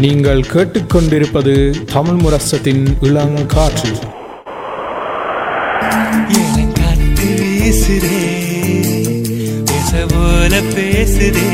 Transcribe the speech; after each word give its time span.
நீங்கள் 0.00 0.40
கேட்டுக்கொண்டிருப்பது 0.40 1.54
தமிழ் 1.92 2.20
முரசத்தின் 2.20 2.84
இளங்காற்று 3.00 3.92
எனக்காத்து 6.40 7.30
போல 10.12 10.60
பேசுதே 10.74 11.48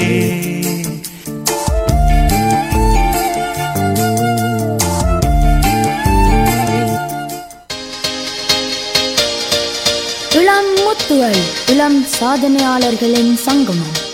இளம் 10.34 10.72
முத்துகள் 10.76 11.40
இளம் 11.70 12.06
சாதனையாளர்களின் 12.20 13.34
சங்கமம். 13.34 14.05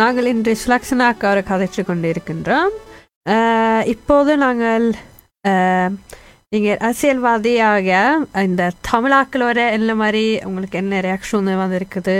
நாங்கள் 0.00 0.30
இன்று 0.32 0.52
சுலக்ஷனாக்கார 0.62 1.38
கதைச்சு 1.50 1.82
கொண்டிருக்கின்றோம். 1.88 2.74
இருக்கின்றோம் 3.30 3.84
இப்போது 3.94 4.32
நாங்கள் 4.44 4.86
நீங்கள் 6.52 6.80
அரசியல்வாதியாக 6.86 7.88
இந்த 8.48 8.62
தமிழாக்களோட 8.90 9.58
என்ன 9.76 9.90
மாதிரி 10.02 10.24
உங்களுக்கு 10.48 10.80
என்ன 10.82 11.00
ரியாக்ஷன் 11.06 11.50
வந்திருக்குது? 11.64 12.16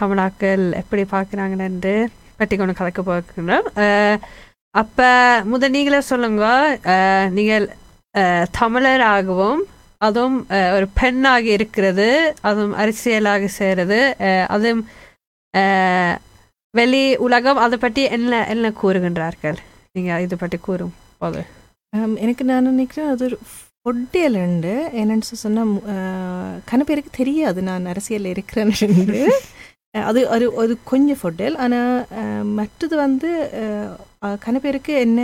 தமிழாக்கள் 0.00 0.64
எப்படி 0.80 1.02
பார்க்குறாங்கன்னு 1.12 1.68
என்று 1.72 1.94
பற்றி 2.38 2.54
கொண்டு 2.56 2.74
கதைக்க 2.78 3.02
போகின்றோம். 3.10 3.68
அப்போ 4.82 5.10
முத 5.52 5.68
நீங்களே 5.76 6.00
சொல்லுங்க. 6.10 6.46
நீங்கள் 7.36 7.66
தமிழராகவும் 8.60 9.62
அதுவும் 10.06 10.38
ஒரு 10.76 10.86
பெண்ணாக 11.00 11.46
இருக்கிறது 11.56 12.08
அதுவும் 12.48 12.76
அரசியலாக 12.82 13.50
செய்கிறது 13.58 14.00
அதுவும் 14.54 14.82
வெளி 16.74 17.02
உலகம் 17.24 17.60
அதை 17.62 17.76
பற்றி 17.78 18.02
என்ன 18.16 18.32
என்ன 18.48 18.66
கூறுகின்றார்கள்? 18.80 19.58
நீங்க 19.94 20.12
இது 20.20 20.36
பற்றி 20.36 20.58
கூறும் 20.60 20.92
போது. 21.18 21.40
எனக்கு 22.22 22.44
நான் 22.44 22.68
நினைக்கிறேன் 22.68 23.10
அது 23.10 23.24
ஒரு 23.24 23.36
ஃபொட்டியல் 23.46 24.36
உண்டு 24.42 24.72
என்னன்னு 25.00 25.38
சொன்னால் 25.42 25.72
கன 26.70 26.80
பேருக்கு 26.84 27.12
தெரியாது. 27.18 27.60
நான் 27.68 27.90
அரசியலில் 27.92 28.32
இருக்கிறேன்னு 28.34 29.22
அது 30.02 30.20
ஒரு 30.30 30.46
ஒரு 30.56 30.74
கொஞ்சம் 30.84 31.18
ஃபொட்டியல் 31.20 31.56
ஆனால் 31.58 31.90
மற்றது 32.52 32.94
வந்து 32.98 33.30
அஹ், 34.22 34.38
கன 34.44 34.56
பேருக்கு 34.62 34.92
என்ன 35.00 35.20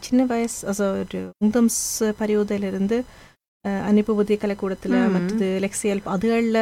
சின்ன 0.00 0.20
வயசு 0.24 0.60
ஒரு 0.86 1.20
உங்கம்ஸ் 1.44 1.80
பரியோதையிலிருந்து 2.20 2.98
ம். 5.00 5.12
மற்றது 5.14 5.48
லெக்சியல் 5.62 6.02
அதுகளில் 6.12 6.60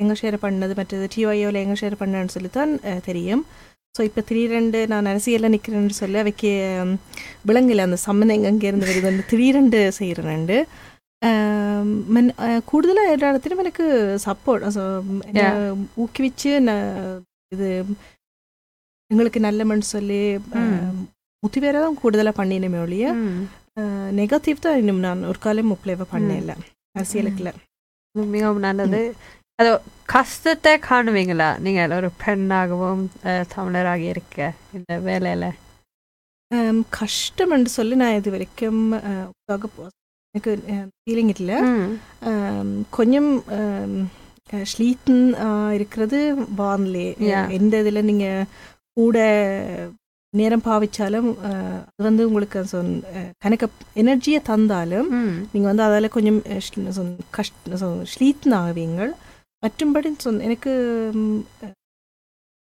எங்கே 0.00 0.16
ஷேர் 0.20 0.36
பண்ணது 0.42 0.74
மற்றது 0.76 1.06
டிஒஐயோவில் 1.12 1.62
எங்கே 1.62 1.78
ஷேர் 1.80 2.00
பண்ணேன்னு 2.00 2.34
சொல்லி 2.34 2.50
தான் 2.52 2.72
அஹ், 2.84 3.02
தெரியும் 3.04 3.44
ஸோ 3.94 4.02
இப்போ 4.02 4.20
திடீரெண்டு 4.22 4.78
நான் 4.88 5.06
அரசியலில் 5.06 5.52
நிற்கிறேன்னு 5.52 5.98
சொல்லி 5.98 6.18
அவைக்கு 6.20 6.52
விளங்கல 7.44 7.86
அந்த 7.86 7.98
சம்மந்தம் 8.04 8.36
எங்கெங்கேருந்து 8.38 8.88
வருது 8.88 9.12
அந்த 9.12 9.24
திடீரெண்டு 9.30 9.80
செய்கிறேன்ண்டு 9.98 10.58
கூடுதலாக 12.66 13.12
எல்லா 13.12 13.30
இடத்துலையும் 13.30 13.64
எனக்கு 13.64 13.84
சப்போர்ட் 14.24 14.64
Yeah. 15.34 15.54
ஊக்குவிச்சு 15.98 16.50
நான் 16.62 16.88
இது 17.52 17.68
எங்களுக்கு 19.10 19.40
நல்லமன்னு 19.40 19.86
சொல்லி 19.90 20.20
ம். 20.60 20.92
முத்திவேற 21.42 21.78
நெகட்டிவ் 24.18 24.64
தான் 24.64 24.78
இன்னும் 24.80 25.04
நான் 25.04 25.28
ஒரு 25.30 25.38
காலம் 25.44 25.70
முப்பிளவை 25.70 26.04
பண்ணல 26.12 26.52
அரசியலுக்குல. 26.98 27.50
மிகவும் 28.34 28.64
நல்லது. 28.66 29.00
அது 29.60 29.70
கஷ்டத்தை 30.12 30.72
காணுவீங்களா? 30.88 31.48
நீங்கள் 31.64 31.94
ஒரு 31.98 32.08
பெண்ணாகவும் 32.22 33.04
தமிழராக 33.54 34.02
இருக்க 34.12 34.38
இந்த 34.76 34.92
வேலையில. 35.08 35.46
ஹம், 36.50 36.82
கஷ்டம்னு 36.98 37.74
சொல்லி 37.78 37.94
நான் 38.02 38.18
இது 38.20 38.30
வரைக்கும் 38.34 38.80
எனக்கு 40.34 40.52
ஃபீலிங் 40.98 41.32
இல்லை. 41.36 41.58
கொஞ்சம் 42.98 43.30
ஸ்லீத்தன் 44.72 45.24
இருக்கிறது 45.76 46.18
வான்லே. 46.60 47.06
எந்த 47.58 47.74
இதில் 47.82 48.08
நீங்கள் 48.10 48.48
கூட 48.98 49.18
நேரம் 50.40 50.64
பாவிச்சாலும் 50.66 51.28
அது 51.44 52.04
வந்து 52.08 52.26
உங்களுக்கு 52.28 52.60
சொன் 52.72 52.90
கணக்க 53.44 53.68
எனர்ஜியை 54.02 54.40
தந்தாலும். 54.50 55.08
நீங்கள் 55.52 55.70
வந்து 55.70 55.86
அதால் 55.86 56.14
கொஞ்சம் 56.16 56.40
கஷ்ட 57.38 57.78
ஸ்லீத்தன் 58.14 58.56
ஆவீங்கள் 58.64 59.12
மற்றும்படி 59.66 60.12
சொன் 60.26 60.44
எனக்கு 60.48 60.72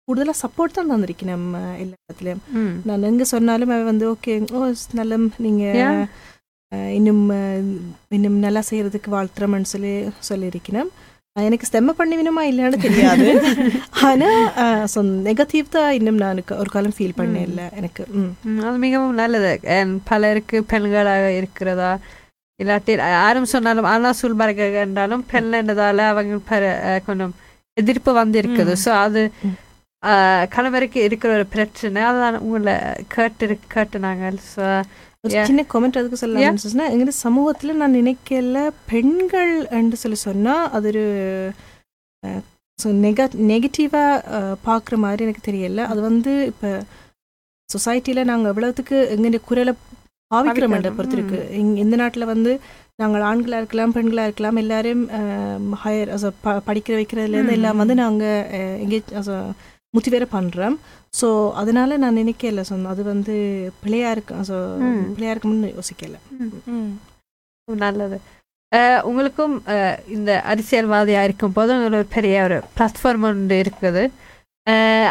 கூடுதலாக 0.09 0.41
சப்போர்ட் 0.45 0.77
தான் 0.77 0.91
தந்திருக்கேன் 0.93 1.35
நம்ம 1.35 1.59
எல்லா 1.83 1.97
இடத்துலையும். 2.05 2.43
நான் 2.89 3.09
எங்கே 3.11 3.27
சொன்னாலும் 3.35 3.73
அவன் 3.75 3.91
வந்து 3.93 4.07
ஓகே 4.15 4.35
ஓ 4.59 4.61
நல்ல 5.01 5.19
நீங்கள். 5.47 6.07
இன்னும் 6.99 7.23
இன்னும் 8.17 8.39
நல்லா 8.47 8.63
செய்யறதுக்கு 8.71 9.11
வாழ்த்துறோம்னு 9.17 9.69
சொல்லி 9.75 9.93
சொல்லியிருக்கிறேன் 10.29 10.91
எனக்கு 11.47 11.69
ஸ்டெம்ம 11.69 11.95
பண்ணிவினுமா 11.99 12.43
இல்லைன்னு 12.51 12.79
தெரியாது. 12.87 13.27
ஆனால் 14.09 15.09
நெகட்டிவ் 15.29 15.67
தான் 15.77 15.91
இன்னும் 15.99 16.21
நான் 16.23 16.43
ஒரு 16.61 16.71
காலம் 16.75 16.97
ஃபீல் 16.97 17.19
பண்ண 17.21 17.39
இல்லை 17.49 17.67
எனக்கு. 17.81 18.05
அது 18.67 18.77
மிகவும் 18.87 19.19
நல்லது. 19.23 19.53
பலருக்கு 20.11 20.59
பெண்களாக 20.73 21.29
இருக்கிறதா? 21.41 21.93
இல்லாட்டி 22.61 22.93
யாரும் 23.19 23.53
சொன்னாலும் 23.55 23.89
ஆனா 23.93 24.11
சூழ்பறக்க 24.21 24.85
என்றாலும் 24.87 25.25
பெண் 25.33 25.51
என்றதால 25.61 26.07
அவங்க 26.13 26.61
கொஞ்சம் 27.09 27.35
எதிர்ப்பு 27.77 28.11
வந்து 28.23 28.37
இருக்குது. 28.43 28.73
ஸோ 28.85 28.93
அது 29.07 29.23
கணவருக்கு 30.55 30.99
இருக்கிற 31.09 31.31
ஒரு 31.37 31.47
பிரச்சனை 31.55 32.01
அதான் 32.09 32.43
உங்களை 32.47 32.75
கேட்டு 33.15 33.47
கேட்டு 33.75 33.99
நாங்கள் 34.07 34.37
ஸோ 34.53 34.65
ஒரு. 35.25 35.45
சின்ன 35.47 35.65
கமெண்ட் 35.73 35.99
அதுக்கு 36.01 36.21
சொல்லலாம்னு 36.21 36.65
சொன்னா 36.65 36.87
எங்க 36.95 37.15
சமூகத்துல 37.25 37.75
நான் 37.81 37.99
நினைக்கல 38.01 38.59
பெண்கள் 38.93 39.55
என்று 39.79 39.97
சொல்லி 40.03 40.19
சொன்னா 40.27 40.55
அது 40.77 40.89
ஒரு 40.93 41.05
நெக 43.05 43.21
நெகட்டிவாக 43.51 44.43
பார்க்குற 44.67 44.97
மாதிரி 44.97 45.25
எனக்கு 45.27 45.47
தெரியல 45.47 45.85
அது 45.93 46.01
வந்து 46.01 46.33
இப்போ 46.47 46.71
சொசைட்டியில் 47.69 48.29
நாங்கள் 48.31 48.51
எவ்வளவுத்துக்கு 48.53 48.97
எங்களுடைய 49.15 49.41
குரலை 49.49 49.73
பாவிக்கிறோம் 50.31 50.73
பாவிக்கிறோம். 50.73 50.97
பொறுத்து 50.99 51.17
இருக்கு 51.19 51.41
இங்க 51.61 51.81
இந்த 51.85 51.97
நாட்டில் 51.97 52.31
வந்து 52.33 52.53
நாங்கள் 53.03 53.25
ஆண்களாக 53.31 53.61
இருக்கலாம் 53.61 53.95
பெண்களாக 53.97 54.29
இருக்கலாம் 54.29 54.61
எல்லாரையும் 54.63 55.05
ஹையர் 55.83 56.13
படிக்கிற 56.69 56.95
வைக்கிறதுலேருந்து. 57.01 57.57
எல்லாம் 57.59 57.81
வந்து 57.83 57.97
நாங்கள் 58.03 58.47
எங்கே 58.85 59.01
முத்தி 59.95 60.11
வேற 60.15 60.25
பண்ணுறோம் 60.33 60.77
ஸோ 61.19 61.29
அதனால 61.61 61.97
நான் 62.03 62.19
நினைக்கல. 62.21 62.63
சொன்ன 62.71 62.91
அது 62.95 63.03
வந்து 63.13 63.35
பிள்ளையா 63.83 64.09
இருக்கு 64.15 64.35
ஸோ. 64.51 64.57
பிள்ளையா 65.15 65.33
இருக்கும்னு 65.35 65.71
யோசிக்கல. 65.77 66.17
நல்லது. 67.69 68.19
உங்களுக்கும் 69.09 69.55
இந்த 70.17 70.31
அரசியல்வாதியா 70.53 71.21
இருக்கும் 71.27 71.55
போது 71.57 71.73
உங்களுக்கு 71.75 72.01
ஒரு 72.01 72.15
பெரிய 72.17 72.43
ஒரு 72.49 72.59
பிளாட்ஃபார்ம் 72.77 73.27
ஒன்று 73.29 73.57
இருக்குது. 73.63 74.03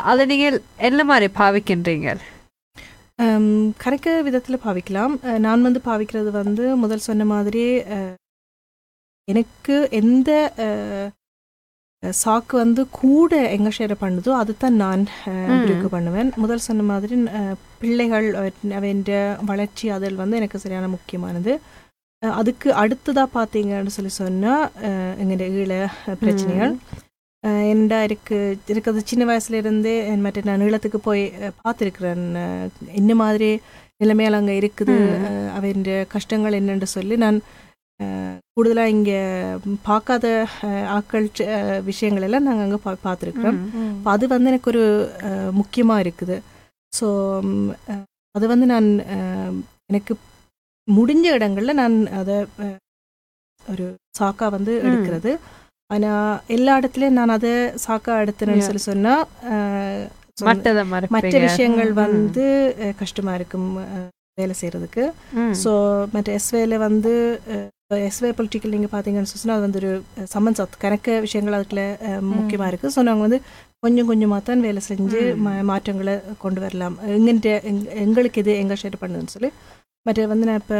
அதை 0.10 0.24
நீங்கள் 0.32 0.58
என்ன 0.90 1.04
மாதிரி 1.12 1.28
பாவிக்கின்றீங்க? 1.40 2.09
ஹம், 3.22 3.50
கரைக்க 3.84 4.08
விதத்தில் 4.28 4.64
பாவிக்கலாம். 4.66 5.14
நான் 5.46 5.66
வந்து 5.68 5.82
பாவிக்கிறது 5.90 6.32
வந்து 6.42 6.66
முதல் 6.84 7.08
சொன்ன 7.08 7.26
மாதிரி 7.34 7.64
எனக்கு 9.28 9.76
எந்த 10.02 10.30
சாக்கு 12.03 12.56
வந்து 12.56 12.90
கூட 12.96 13.50
எங்க 13.52 13.69
ஷேர் 13.78 13.94
பண்ணுதோ 14.02 14.30
அதுதான் 14.34 14.76
நான் 14.76 15.03
ம். 15.26 15.61
பிரிவு 15.61 15.90
பண்ணுவேன். 15.90 16.29
முதல் 16.35 16.58
சொன்ன 16.58 16.84
மாதிரி 16.84 17.16
பிள்ளைகள் 17.79 18.28
அவன் 18.73 19.02
வளர்ச்சி 19.46 19.90
அதில் 19.90 20.16
வந்து 20.16 20.35
எனக்கு 20.35 20.59
சரியான 20.59 20.88
முக்கியமானது. 20.88 21.53
அதுக்கு 22.23 22.70
அடுத்ததா 22.73 23.26
பார்த்தீங்கன்னு 23.34 23.88
சொல்லி 23.88 24.11
சொன்னால் 24.11 24.64
எங்களுடைய 25.17 25.49
ஈழ 25.58 25.73
பிரச்சனைகள். 26.20 26.73
அஹ் 27.44 27.67
என்னடா 27.70 28.03
இருக்கு? 28.03 28.38
இருக்கிறது 28.67 29.02
சின்ன 29.05 29.26
வயசுல 29.26 29.53
இருந்தே 29.53 30.05
என் 30.08 30.22
மற்ற 30.22 30.41
நான் 30.46 30.61
ஈழத்துக்கு 30.61 30.99
போய் 30.99 31.23
பார்த்திருக்கிறேன். 31.64 32.23
என்ன 32.94 33.16
மாதிரி 33.16 33.49
நிலைமையால் 33.97 34.34
அங்கே 34.34 34.59
இருக்குது? 34.59 34.96
அவன் 35.53 35.84
கஷ்டங்கள் 36.08 36.59
என்னன்னு 36.59 36.90
சொல்லி 36.96 37.16
நான் 37.17 37.38
கூடுதலாக 38.58 38.90
இங்கே 38.90 39.20
பார்க்காத 39.84 40.26
அஹ், 40.66 40.90
விஷயங்கள் 41.85 42.26
எல்லாம் 42.28 42.47
நாங்கள் 42.47 42.66
அங்கே 42.66 42.79
பா 42.84 42.94
பார்த்துருக்குறோம் 43.03 43.59
அப்ப 43.91 44.09
அது 44.11 44.26
வந்து 44.28 44.52
எனக்கு 44.52 44.72
ஒரு 44.73 44.84
முக்கியமாக 45.53 46.03
இருக்குது 46.03 46.38
ஸோ 46.94 47.08
அது 48.35 48.46
வந்து 48.47 48.66
நான் 48.66 48.90
எனக்கு 49.90 50.14
முடிஞ்ச 50.88 51.26
இடங்கள்ல 51.35 51.72
நான் 51.76 51.96
அதை 52.17 52.35
ஒரு 53.64 53.85
சாக்கா 54.16 54.47
வந்து. 54.52 54.73
எடுக்கிறது 54.88 55.32
ஆனால் 55.90 56.28
எல்லா 56.49 56.72
இடத்துலையும் 56.79 57.17
நான் 57.17 57.35
அதை 57.35 57.52
சாக்கா 57.84 58.14
எடுத்தேன்னு. 58.22 58.67
சொல்லி 58.67 58.84
சொன்னால் 58.85 59.23
மற்ற 61.16 61.28
விஷயங்கள். 61.47 61.91
வந்து 61.99 62.46
அஹ், 62.82 62.96
கஷ்டமா 62.99 63.34
இருக்கும் 63.35 63.67
வேலை 64.38 64.53
செய்யறதுக்கு 64.58 65.03
ம். 65.38 65.53
ஸோ 65.61 65.72
மற்ற 66.14 66.29
எஸ்வேல 66.38 66.78
வந்து 66.84 67.14
எஸ்வே 67.91 68.29
பொலிட்டிக்கல் 68.37 68.73
நீங்கள் 68.73 68.91
பார்த்தீங்கன்னு 68.93 69.29
சொன்னால் 69.31 69.57
அது 69.57 69.66
வந்து 69.66 69.79
ஒரு 69.81 69.91
சம்மன்ஸ் 70.31 70.61
கணக்க 70.81 71.13
விஷயங்கள் 71.25 71.55
அதுக்குள்ள 71.57 71.84
அஹ், 72.07 72.23
முக்கியமா 72.31 72.66
இருக்கு. 72.67 72.87
ஸோ 72.95 73.01
நாங்கள் 73.07 73.25
வந்து 73.28 73.39
கொஞ்சம் 73.84 74.09
கொஞ்சமாக 74.09 74.41
தான் 74.43 74.61
வேலை 74.61 74.81
செஞ்சு 74.87 75.19
மாற்றங்களை 75.69 76.16
கொண்டு 76.41 76.59
வரலாம். 76.61 76.95
எங்கிட்ட 77.16 77.51
எங்- 77.69 77.87
எங்களுக்கு 78.03 78.41
இது 78.43 78.53
எங்கே 78.57 78.78
ஷேர் 78.81 79.01
பண்ணுதுன்னு 79.01 79.34
சொல்லி. 79.35 79.49
மற்ற 80.05 80.25
வந்து 80.28 80.47
நான் 80.47 80.61
இப்போ 80.61 80.79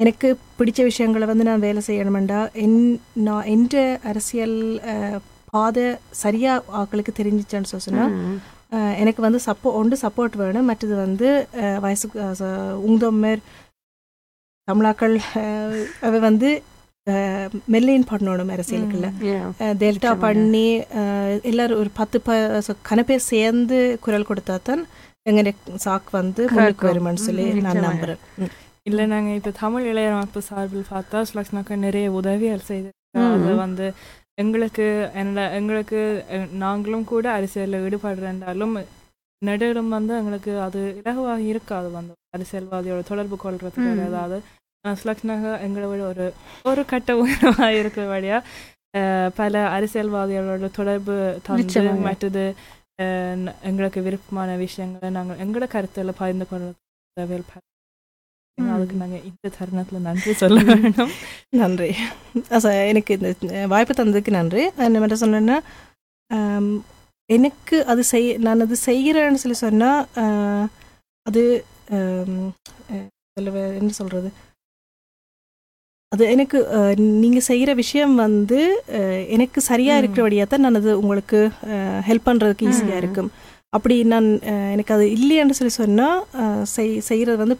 எனக்கு 0.00 0.28
பிடிச்ச 0.58 0.80
விஷயங்களை 0.84 1.26
வந்து 1.26 1.44
நான் 1.44 1.64
வேலை 1.64 1.80
செய்யணுமெண்டா 1.86 2.40
என் 2.62 2.78
நான் 3.22 3.48
என்ற 3.50 3.76
அரசியல் 4.04 4.56
பாதை 5.52 5.86
சரியா 6.16 6.52
ஆட்களுக்கு 6.78 7.12
தெரிஞ்சிச்சேன்னு 7.14 7.72
சொன்னா 7.78 8.04
எனக்கு 8.98 9.20
வந்து 9.22 9.40
சப்போ 9.46 9.68
ஒன்று 9.74 9.96
சப்போர்ட் 10.02 10.36
வேணும். 10.40 10.68
மற்றது 10.68 10.94
வந்து 10.98 11.28
வயசுக்கு 11.80 12.18
உங்கதொம்மர் 12.84 13.42
தமிழாக்கள் 14.70 15.16
அவ 16.02 16.12
வந்து 16.22 16.50
அஹ், 17.06 17.46
மெல்லின் 17.68 18.08
பண்ணணும் 18.08 18.50
அரசியலுக்குள்ள 18.54 19.06
டெல்டா. 19.80 20.10
பண்ணி 20.22 20.66
எல்லாரும் 21.44 21.80
ஒரு 21.80 21.90
பத்து 21.94 22.18
ப 22.20 22.30
so 22.60 22.72
கன 22.88 23.04
பேர் 23.04 23.22
சேர்ந்து 23.28 23.76
குரல் 24.02 24.28
கொடுத்தா 24.28 24.56
தான் 24.62 24.82
எங்க 25.26 25.40
சாக் 25.80 26.10
வந்து 26.14 26.42
முன்னுக்கு. 26.50 26.86
வருமான்னு 26.88 27.26
சொல்லி 27.26 27.46
நான். 27.58 27.80
நம்புறேன். 27.86 28.20
இல்லை 28.86 29.04
நாங்கள் 29.06 29.38
இப்போ 29.38 29.52
தமிழ் 29.58 29.88
இளையமைப்பு 29.90 30.40
சார்பில் 30.46 30.90
பார்த்தா 30.90 31.18
ஸ்லக்ஸ்னாக்கா 31.30 31.74
நிறைய 31.80 32.06
உதவிகள் 32.18 32.68
செய்து. 32.68 32.90
அது 33.26 33.54
வந்து 33.58 33.86
எங்களுக்கு 34.38 34.86
என்னோட 35.14 35.42
எங்களுக்கு 35.54 36.00
நாங்களும் 36.60 37.04
கூட 37.06 37.26
அரசியலில் 37.34 37.84
ஈடுபடுறேன்றாலும் 37.86 38.74
நடுவிலும் 39.42 39.92
வந்து 39.92 40.12
எங்களுக்கு 40.16 40.52
அது 40.64 40.80
இலகுவாக 40.98 41.42
இருக்காது 41.52 41.88
வந்து 41.94 42.14
அரசியல்வாதியோட 42.36 43.02
தொடர்பு 43.06 43.36
கொள்றதுக்கு 43.38 43.90
ம். 43.90 44.00
விட 44.84 46.04
ஒரு 46.06 46.26
ஒரு 46.64 46.82
கட்ட 46.90 47.10
உயரமாக 47.18 47.70
இருக்கிறபடியா 47.80 48.36
அஹ், 48.94 49.30
பல 49.36 49.54
அரசியல்வாதிகளோட 49.74 50.68
தொடர்பு 50.72 51.14
தந்து. 51.48 51.66
மற்றது 52.06 52.44
எங்களுக்கு 53.68 54.00
விருப்பமான 54.06 54.50
விஷயங்களை 54.62 55.08
நாங்கள் 55.12 55.40
எங்களோட 55.42 55.66
கருத்துல 55.74 56.12
பகிர்ந்து 56.16 56.46
ம். 58.58 58.70
அதுக்கு 58.72 58.96
நாங்க 58.96 59.18
இந்த 59.28 59.50
தருணத்துல 59.54 60.00
நன்றி 60.06 60.32
சொல்ல 60.34 60.58
வேணும் 60.70 61.12
நன்றி 61.60 61.88
எனக்கு 62.90 63.12
இந்த 63.16 63.30
வாய்ப்பு 63.66 63.94
தந்ததுக்கு 63.94 64.32
நன்றி 64.34 64.64
என்ன 64.86 65.00
மட்டும் 65.02 65.22
சொன்னேன்னா 65.22 65.56
எனக்கு 67.30 67.76
அது 67.88 68.02
செய் 68.10 68.28
நான் 68.38 68.64
அது 68.64 68.76
செய்கிறேன்னு 68.86 69.42
சொல்லி 69.42 69.58
சொன்னால் 69.60 70.68
அது 71.26 71.42
என்ன 73.78 73.90
சொல்கிறது 73.98 74.30
அது 76.12 76.24
எனக்கு 76.30 76.58
நீங்கள் 77.20 77.46
செய்கிற 77.48 77.70
விஷயம் 77.80 78.14
வந்து 78.20 78.60
எனக்கு 79.28 79.60
சரியாக 79.62 79.96
ம். 79.96 80.00
இருக்கிறபடியாக 80.00 80.48
தான் 80.48 80.64
நான் 80.64 80.78
அது 80.78 80.92
உங்களுக்கு 80.98 81.38
ஹெல்ப் 82.08 82.26
பண்ணுறதுக்கு 82.26 82.68
ஈஸியாக. 82.70 83.00
இருக்கும். 83.00 83.30
அப்படி 83.72 83.96
நான் 84.04 84.28
எனக்கு 84.72 84.92
அது 84.94 85.04
இல்லையான்னு 85.16 85.56
சொல்லி 85.58 85.74
சொன்னால் 85.74 86.18
செய் 86.70 86.90
செய்கிறது 87.00 87.38
வந்து 87.42 87.56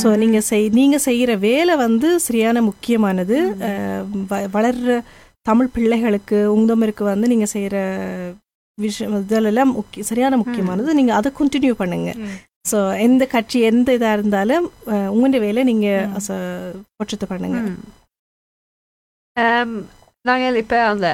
ஸோ 0.00 0.08
நீங்கள் 0.16 0.46
செய் 0.46 0.66
நீங்கள் 0.70 1.04
செய்கிற 1.04 1.34
வேலை 1.44 1.74
வந்து 1.76 2.10
சரியான 2.20 2.62
முக்கியமானது. 2.62 3.36
அஹ், 3.68 4.02
வ- 4.30 4.48
வளர்ற 4.54 4.96
தமிழ் 5.46 5.72
பிள்ளைகளுக்கு 5.74 6.38
உங்கதமருக்கு 6.54 7.04
வந்து 7.04 7.26
நீங்கள் 7.28 7.52
செய்கிற 7.52 7.76
விஷயம் 8.78 9.14
இதெல்லாம் 9.20 9.72
முக்கிய 9.72 10.04
சரியான 10.04 10.36
முக்கியமானது. 10.36 10.90
நீங்கள் 10.94 11.18
அதை 11.18 11.30
கண்டினியூ 11.36 11.74
பண்ணுங்க. 11.74 12.10
ஸோ 12.70 12.78
எந்த 13.04 13.22
கட்சி 13.26 13.58
எந்த 13.70 13.88
இதாக 13.96 14.16
இருந்தாலும் 14.18 14.66
உங்களுடைய 15.12 15.40
வேலை 15.46 15.62
நீங்கள். 15.64 16.06
பொற்றத்தை 16.98 17.26
பண்ணுங்க. 17.32 17.58
நாங்கள் 20.24 20.60
இப்போ 20.62 20.78
அந்த 20.90 21.08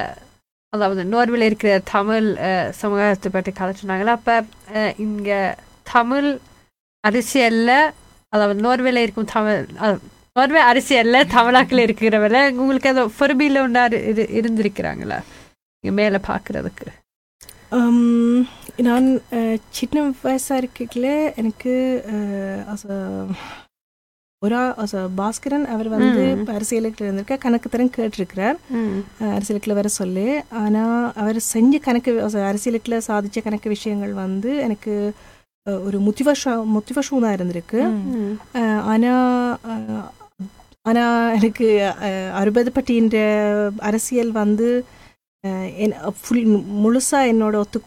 அதாவது 0.73 1.01
நோர்வில் 1.05 1.47
இருக்கிற 1.47 1.71
தமிழ் 1.91 2.27
சமூகத்தை 2.79 3.29
பற்றி 3.31 3.51
கதைச்சினாங்களா 3.51 4.13
அப்போ 4.17 4.35
இங்கே 5.05 5.39
தமிழ் 5.91 6.29
அரசியலில் 7.03 7.75
அதாவது 8.33 8.59
நோர்வேல 8.65 9.03
இருக்கும் 9.05 9.31
தமிழ் 9.35 9.59
நோர்வே 10.35 10.61
அரசியலில் 10.69 11.29
தமிழாக்கில் 11.35 11.85
இருக்கிறவரை 11.85 12.41
உங்களுக்கு 12.61 12.91
அது 12.93 13.03
பொறுமையில் 13.19 13.63
ஒன்றா 13.63 13.83
இது 14.11 14.23
இருந்திருக்கிறாங்களா? 14.39 15.19
இங்கே 15.83 15.95
மேலே 16.01 16.19
பார்க்குறதுக்கு 16.31 16.89
Um, 17.77 17.99
நான் 18.77 19.07
சின்ன 19.69 20.11
வயசாக 20.23 20.61
இருக்கல 20.61 21.07
எனக்கு 21.35 21.73
ஒரு 24.41 24.55
பாஸ்கரன் 25.17 25.65
அவர் 25.65 25.87
வந்து. 25.87 26.23
அரசியலுக்கு 26.51 27.03
இருந்திருக்க 27.03 27.37
கணக்கு 27.37 27.69
தரம் 27.69 27.91
கேட்டிருக்கிறார். 27.97 28.57
அரசியலுக்குள்ள 29.29 29.73
வர 29.73 29.87
சொல்லி. 29.87 30.25
ஆனால் 30.51 31.11
அவர் 31.15 31.39
செஞ்ச 31.39 31.77
கணக்கு 31.77 32.11
அரசியலுக்குள்ள 32.45 32.99
சாதிச்ச 33.07 33.43
கணக்கு 33.43 33.69
விஷயங்கள் 33.69 34.13
வந்து 34.13 34.57
எனக்கு 34.57 34.95
ஒரு 35.67 35.99
முத்திவஷம் 35.99 37.21
தான் 37.21 37.37
இருந்திருக்கு. 37.37 37.81
ம். 38.15 38.33
அஹ், 38.53 38.81
ஆனா 38.85 39.13
அஹ், 39.67 40.09
ஆனா 40.81 41.03
எனக்கு 41.31 41.67
அறுபது 42.33 42.71
பட்டின்ற 42.75 43.17
அரசியல் 43.81 44.31
வந்து 44.31 44.69
ஃபுல் 46.17 46.45
முழுசா 46.83 47.19
என்னோட 47.31 47.55
ஒத்து 47.55 47.79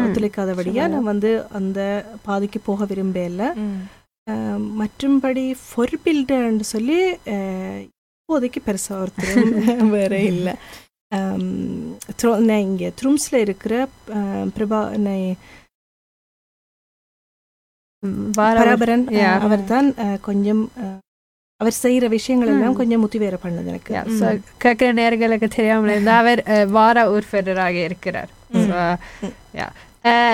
ஒத்துழைக்காதபடியா 0.00 0.84
நான் 0.88 1.10
வந்து 1.12 1.30
அந்த 1.50 1.80
பாதைக்கு 2.22 2.60
போக 2.64 2.84
விரும்பல 2.84 3.44
மற்றும்படி 4.80 5.44
ஃபொர்பில்டன்னு 5.62 6.66
சொல்லி 6.74 6.98
இப்போதைக்கு 7.84 8.60
பெருசா 8.66 8.92
ஒருத்தர் 8.98 9.38
வேற 9.94 10.12
இல்லை. 10.32 10.54
நான் 12.48 12.64
இங்கே 12.66 12.88
த்ரும்ஸில் 12.98 13.38
இருக்கிற 13.38 13.74
பிரபா 14.56 14.80
பராபரன். 18.36 19.02
அவர் 19.38 19.64
தான் 19.64 19.88
கொஞ்சம் 20.22 20.62
அவர் 21.60 21.80
செய்யற 21.82 22.08
விஷயங்கள் 22.10 22.52
எல்லாம். 22.52 22.76
கொஞ்சம் 22.76 23.02
முத்திவேற 23.02 23.36
பண்ணுது 23.42 23.66
எனக்கு. 23.66 23.92
கேட்குற 24.62 24.90
நேர்களுக்கு 24.94 25.48
தெரியாமல் 25.50 25.90
இருந்தால் 25.90 26.22
அவர் 26.22 26.42
வார 26.70 27.06
உறுப்பினராக 27.10 27.76
இருக்கிறார். 27.88 28.30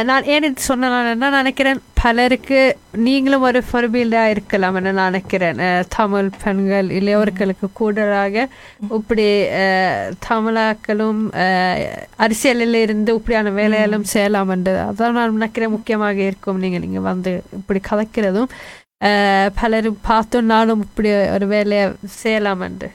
நான் 0.04 0.26
ஏன் 0.26 0.44
இது 0.44 0.74
நான் 1.16 1.32
நினைக்கிறேன் 1.32 1.80
பலருக்கு 2.00 2.58
நீங்களும் 2.98 3.42
ஒரு 3.42 3.62
பொறுமையிலாக 3.70 4.30
இருக்கலாம் 4.30 4.76
நான் 4.78 5.00
நினைக்கிறேன். 5.02 5.60
தமிழ் 5.96 6.28
பெண்கள் 6.42 6.88
இளையோர்களுக்கு 6.90 7.66
கூடுதலாக 7.72 8.36
இப்படி 8.90 9.26
அஹ், 9.58 10.06
தமிழாக்களும் 10.28 11.22
அரசியலில் 12.18 12.74
இருந்து 12.76 13.14
இப்படியான 13.14 13.50
வேலையெல்லாம் 13.52 14.10
செய்யலாம் 14.12 14.48
என்று 14.48 14.74
அதான் 14.84 15.12
நான் 15.12 15.32
நினைக்கிறேன் 15.32 15.70
முக்கியமாக 15.70 16.18
இருக்கும். 16.22 16.58
நீங்கள் 16.58 16.80
நீங்கள் 16.80 17.08
வந்து 17.10 17.32
இப்படி 17.52 17.80
கதைக்கிறதும் 17.90 18.50
அஹ், 18.50 18.85
பலரும் 19.56 19.98
பார்த்தும் 20.04 20.50
நானும் 20.50 20.82
இப்படி 20.86 21.08
ஒரு 21.34 21.46
வேலையை 21.50 21.84
செய்யலாம் 22.16 22.62
என்று 22.66 22.88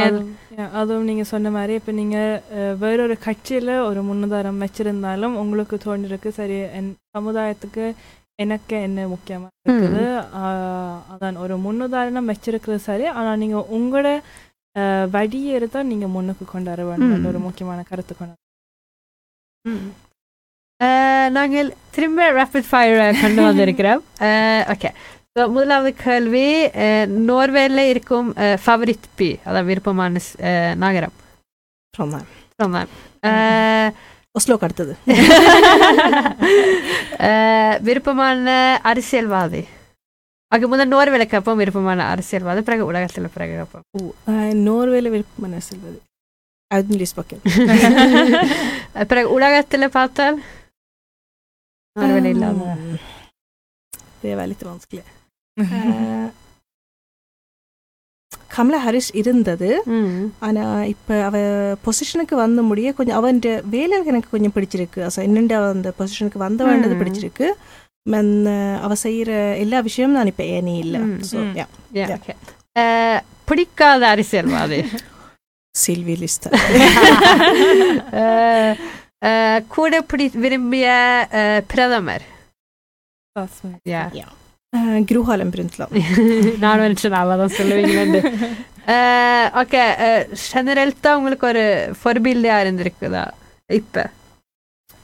அதுவும் 0.00 0.30
yeah, 0.54 0.66
அதுவும் 0.78 1.06
நீங்க 1.08 1.24
சொன்ன 1.28 1.50
மாதிரி 1.50 1.74
இப்ப 1.76 1.92
நீங்க 1.98 2.16
அஹ், 2.56 2.74
வேறொரு 2.80 3.14
கட்சியில 3.22 3.70
ஒரு 3.86 4.00
முன்னுதாரணம் 4.08 4.62
வச்சிருந்தாலும் 4.64 5.34
உங்களுக்கு 5.42 5.76
தோன்றிருக்கு 5.84 6.30
சரி 6.36 6.56
என் 6.76 6.90
சமுதாயத்துக்கு 7.12 7.84
எனக்கு 8.38 8.76
என்ன 8.86 9.06
முக்கியமா 9.10 9.48
இருக்குது 9.66 10.04
ஆஹ், 10.40 10.98
அதான் 11.12 11.40
ஒரு 11.44 11.56
முன்னுதாரணம் 11.64 12.30
வச்சிருக்கிறது 12.30 12.82
சரி 12.86 13.06
ஆனா 13.14 13.32
நீங்க 13.42 13.58
உங்களோட 13.76 14.10
அஹ், 14.76 15.06
வழியை 15.14 15.56
தான் 15.70 15.90
நீங்க 15.90 16.06
முன்னுக்கு 16.12 16.46
கொண்டு 16.46 16.70
வர 16.72 16.82
வேண்டும் 16.86 17.26
ஒரு. 17.30 17.40
முக்கியமான 17.46 17.80
கருத்து 17.88 18.14
கொண்டு 18.14 18.36
ம். 19.64 19.82
அஹ், 20.80 21.28
நாங்கள் 21.32 21.68
திரும்ப 21.90 22.30
ரேபிட் 22.36 22.70
ஃபயர் 22.70 23.20
கொண்டு 23.20 23.42
வந்திருக்கிறோம் 23.48 24.02
okay 24.72 24.90
Så 25.32 25.46
modellerne 25.48 25.94
Kølvi, 25.96 26.68
eh, 26.68 27.08
når 27.08 27.54
velger 27.54 27.94
Irkom 27.94 28.34
eh, 28.36 28.58
favorittby? 28.60 29.30
Eller 29.48 29.64
Virpomanes 29.64 30.34
eh, 30.36 30.74
Nagerab? 30.76 31.14
Trondheim. 31.96 32.26
Trondheim. 32.60 32.90
Eh, 33.24 33.92
Oslo 34.36 34.58
kalte 34.60 34.84
du. 34.90 34.92
eh, 37.28 37.78
Virpomane 37.84 38.58
Arsielvadi. 38.84 39.62
Aga 40.52 40.68
muuten 40.68 40.92
Norveille 40.92 41.26
kappa 41.28 41.54
Virpomane 41.56 42.04
Arsielvadi, 42.04 42.64
praegu 42.64 42.84
ulekatele 42.88 43.32
praegu 43.32 43.62
kappa 43.62 43.80
uh,. 44.00 44.12
Norveille 44.52 45.10
Virpomane 45.16 45.56
Arsielvadi. 45.62 45.96
Audun 46.76 47.00
Lysbakken. 47.00 47.40
praegu 49.08 49.32
ulekatele 49.32 49.88
patel. 49.88 50.44
Norveille 51.96 52.36
Illande. 52.36 52.76
Um, 52.76 52.98
det 54.20 54.32
er 54.32 54.40
veldig 54.44 54.64
vanskelig. 54.68 55.04
Kamala 58.54 58.86
Harris 58.86 59.10
இருந்தது. 59.12 59.84
ஆனா 60.38 60.84
இப்ப 60.84 61.24
அவ 61.24 61.36
பொசிஷனுக்கு 61.84 62.34
வந்த 62.34 62.62
முடிய 62.62 62.92
கொஞ்சம் 62.92 63.16
அவன் 63.16 63.40
வேலை 63.66 64.06
எனக்கு 64.06 64.30
கொஞ்சம் 64.30 64.52
பிடிச்சிருக்கு. 64.54 65.06
அச 65.06 65.26
என்னண்டு 65.26 65.52
அவ 65.52 65.68
அந்த 65.68 65.94
பொசிஷனுக்கு 65.98 66.38
வந்த 66.38 66.64
வேண்டது. 66.64 67.00
பிடிச்சிருக்கு. 67.00 67.54
அவ 68.82 68.94
செய்யற 69.02 69.58
எல்லா 69.58 69.80
விஷயமும் 69.80 70.16
நான் 70.16 70.26
இப்ப 70.26 70.44
ஏனி 70.56 70.78
இல்ல. 70.78 70.98
பிடிக்காத 73.48 74.08
அரசியல்வாதி. 74.08 74.82
சில்வி 75.74 76.22
லிஸ்ட் 76.22 76.48
கூட 79.68 80.02
பிடி 80.02 80.30
விரும்பிய 80.34 80.86
அஹ், 81.32 81.62
Uh, 84.72 85.02
Gro 85.04 85.22
Harlem 85.28 85.50
Brundtland. 85.52 85.92
Nei, 86.62 86.76
nå 86.80 86.86
skjønner 86.96 87.28
jeg 87.28 87.40
da 87.42 87.48
skal 87.52 87.72
vinne. 87.76 88.22
Uh, 88.82 89.46
ok, 89.60 89.74
uh, 89.76 90.32
generelt 90.40 91.02
da, 91.04 91.18
om 91.18 91.28
hvilket 91.28 91.58
eh, 91.60 91.92
forbilde 92.00 92.48
er 92.48 92.70
Henrik 92.70 92.96
da? 93.12 93.26
Ippe? 93.68 94.06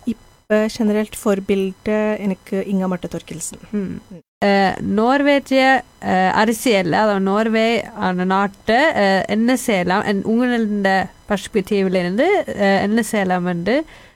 Ippe 0.08 0.62
generelt 0.72 1.18
forbilde 1.20 1.98
Henrik 2.16 2.54
Inga 2.64 2.88
Marte 2.88 3.12
Torkelsen. 3.12 3.60
Mm. 3.68 4.00
Uh, 4.40 4.72
Norvegie 4.88 5.76
uh, 5.76 6.30
arisielle, 6.40 7.04
da, 7.12 7.20
Norvei 7.20 7.82
ananate, 8.08 8.80
uh, 8.88 9.22
enneselam, 9.28 10.00
en 10.08 10.24
ungelende 10.32 10.96
perspektivlerende, 11.28 12.28
uh, 12.48 12.76
enneselamende, 12.86 13.82
uh, 13.84 14.07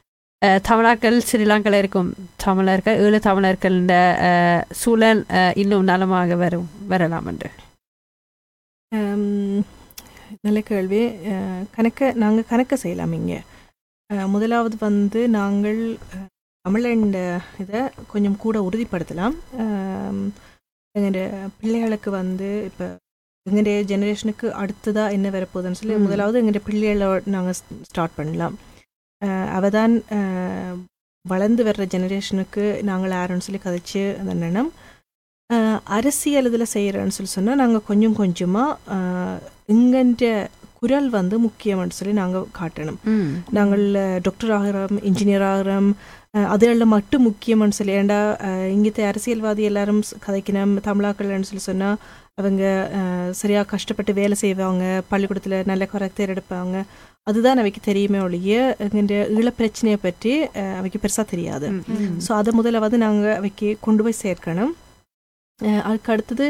தமிழர்கள் 0.69 1.17
ஸ்ரீலங்காவில் 1.27 1.79
இருக்கும் 1.81 2.09
தமிழர்கள் 2.45 3.01
ஏழு 3.05 3.19
தமிழர்கள் 3.27 3.77
சூழல் 4.81 5.21
இன்னும் 5.63 5.89
நலமாக 5.91 6.37
வரும் 6.43 6.69
வரலாம் 6.93 7.27
என்று. 7.33 7.51
நல்ல 10.47 10.61
கேள்வி. 10.71 11.03
கணக்க 11.77 12.11
நாங்கள் 12.23 12.49
கணக்க 12.53 12.75
செய்யலாம் 12.83 13.15
இங்கே. 13.19 13.39
முதலாவது 14.35 14.77
வந்து 14.89 15.21
நாங்கள் 15.39 15.81
தமிழண்ட 16.65 17.21
இதை 17.63 17.83
கொஞ்சம் 18.15 18.41
கூட 18.45 18.57
உறுதிப்படுத்தலாம். 18.69 19.37
எங்களுடைய 20.97 21.27
பிள்ளைகளுக்கு 21.61 22.11
வந்து 22.21 22.51
இப்போ 22.71 22.87
எங்களுடைய 23.49 23.79
ஜெனரேஷனுக்கு 23.93 24.49
அடுத்ததா 24.63 25.05
என்ன 25.17 25.29
வரப்போகுதுன்னு 25.37 25.81
சொல்லி. 25.83 26.03
முதலாவது 26.07 26.41
எங்களுடைய 26.43 26.65
பிள்ளைகளோட 26.69 27.35
நாங்கள் 27.37 27.59
ஸ்டார்ட் 27.91 28.19
பண்ணலாம். 28.21 28.57
அவதான் 29.57 29.95
வளர்ந்து 31.25 31.62
வர்ற 31.64 31.83
ஜெனரேஷனுக்கு 31.91 32.62
நாங்கள் 32.85 33.14
யாருன்னு 33.14 33.45
சொல்லி 33.45 33.61
கதைச்சு 33.62 34.02
அந்த 34.21 34.62
அஹ், 35.50 35.79
அரசியல் 35.95 36.49
இதில் 36.49 36.73
செய்கிறேன்னு 36.73 37.14
சொல்லி 37.14 37.33
சொன்னால் 37.33 37.61
நாங்கள் 37.61 37.87
கொஞ்சம் 37.87 38.14
கொஞ்சமாக 38.14 38.99
எங்கன்ற 39.69 40.26
குரல் 40.79 41.09
வந்து 41.11 41.37
முக்கியம்னு 41.43 41.97
சொல்லி 41.97 42.14
நாங்கள் 42.14 42.47
காட்டணும். 42.57 42.97
நாங்கள் 43.50 43.85
டாக்டர் 44.25 44.52
ஆகிறோம் 44.57 44.97
இன்ஜினியர் 45.09 45.45
ஆகிறோம் 45.49 45.88
அதில் 46.49 46.93
மட்டும் 46.93 47.26
முக்கியம்னு 47.26 47.76
சொல்லி 47.76 47.95
ஏண்டா 47.95 48.19
இங்கത്തെ 48.73 49.02
அரசியல்வாதி 49.09 49.62
எல்லாரும் 49.64 50.00
கதைக்கணும் 50.25 50.75
தமிழாக்கள்னு 50.87 51.49
சொல்லி 51.50 51.64
சொன்னால் 51.64 52.00
அவங்க 52.38 52.62
அஹ், 52.99 53.31
சரியா 53.41 53.62
கஷ்டப்பட்டு 53.71 54.12
வேலை 54.14 54.37
செய்வாங்க 54.38 54.85
பள்ளிக்கூடத்தில் 55.11 55.67
நல்ல 55.67 55.87
கரெக்டர் 55.93 56.35
எடுப்பாங்க 56.35 56.76
அதுதான் 57.31 57.61
அவைக்கு 57.62 57.81
தெரியுமே 57.88 58.21
ஒழிய 58.26 58.52
எங்கிட்ட 58.85 59.19
ஈழப்பிரச்சனையை 59.38 59.99
பற்றி 60.07 60.33
அவைக்கு 60.79 60.99
பெருசாக 61.02 61.26
தெரியாது. 61.33 61.67
ஸோ 62.25 62.31
அதை 62.38 62.52
முதலாவது 62.61 62.97
நாங்கள் 63.05 63.37
அவைக்கு 63.41 63.69
கொண்டு 63.87 64.05
போய் 64.07 64.23
சேர்க்கணும். 64.25 64.73
அதுக்கு 65.88 66.12
அடுத்தது 66.14 66.47